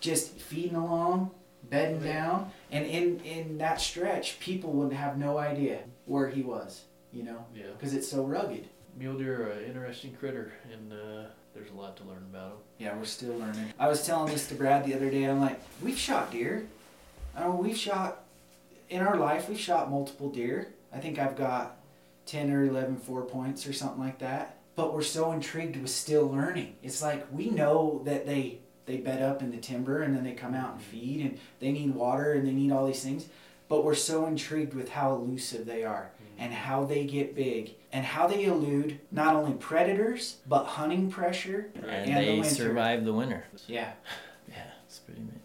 [0.00, 1.30] just feeding along,
[1.70, 2.12] bedding Yeah.
[2.12, 2.50] down.
[2.70, 7.44] And in in that stretch, people would have no idea where he was, you know,
[7.54, 7.66] Yeah.
[7.78, 8.68] because it's so rugged.
[8.98, 12.58] Mule deer are an interesting critter, and uh, there's a lot to learn about them.
[12.78, 13.72] Yeah, we're still learning.
[13.78, 15.24] I was telling this to Brad the other day.
[15.24, 16.66] I'm like, we've shot deer.
[17.38, 18.24] Mean, we've shot
[18.88, 19.48] in our life.
[19.48, 20.68] We've shot multiple deer.
[20.92, 21.76] I think I've got
[22.26, 24.56] ten or 11 four points or something like that.
[24.74, 26.76] But we're so intrigued with still learning.
[26.82, 30.32] It's like we know that they they bed up in the timber and then they
[30.32, 33.26] come out and feed and they need water and they need all these things.
[33.68, 36.42] But we're so intrigued with how elusive they are mm-hmm.
[36.42, 41.70] and how they get big and how they elude not only predators but hunting pressure.
[41.74, 42.54] and, And the they winter.
[42.54, 43.44] survive the winter.
[43.66, 43.92] Yeah.
[44.48, 45.40] Yeah, it's pretty amazing.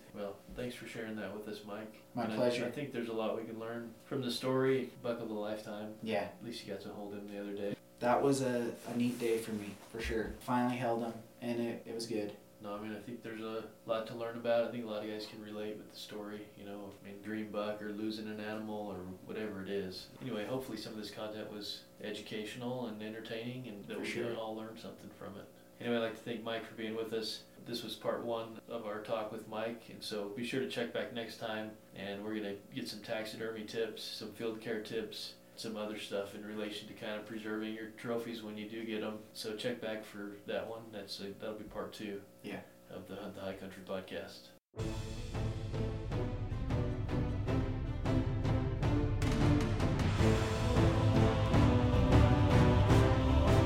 [0.62, 1.92] Thanks for sharing that with us, Mike.
[2.14, 2.66] My And I- pleasure.
[2.66, 4.92] I, think there's a lot we can learn from the story.
[5.02, 5.96] Buck of a lifetime.
[6.04, 7.76] Yeah, At least you got to hold him the other day.
[8.00, 10.34] that was a, a neat day for me, for sure.
[10.42, 12.34] Finally held him, and it, it was good.
[12.62, 14.66] No, I mean, I think there's a lot to learn about.
[14.68, 17.16] I think a lot of guys can relate with the story, you know, I mean,
[17.26, 20.06] green buck or losing an animal or whatever it is.
[20.22, 24.24] Anyway, hopefully some of this content was educational and entertaining and that For we sure.
[24.26, 25.48] can all learn something from it.
[25.84, 27.40] Anyway, I'd like to thank Mike for being with us.
[27.66, 30.94] This was part one of our talk with Mike, and so be sure to check
[30.94, 31.72] back next time.
[31.96, 36.34] And we're going to get some taxidermy tips, some field care tips, some other stuff
[36.36, 39.20] in relation to kind of preserving your trophies when you do get them.
[39.34, 40.82] So check back for that one.
[40.92, 42.60] That's a, that'll be part two Yeah.
[42.90, 44.50] of the Hunt the High Country podcast.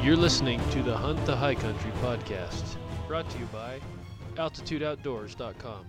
[0.03, 2.75] You're listening to the Hunt the High Country podcast,
[3.15, 3.79] brought to you by
[4.35, 5.85] AltitudeOutdoors.com.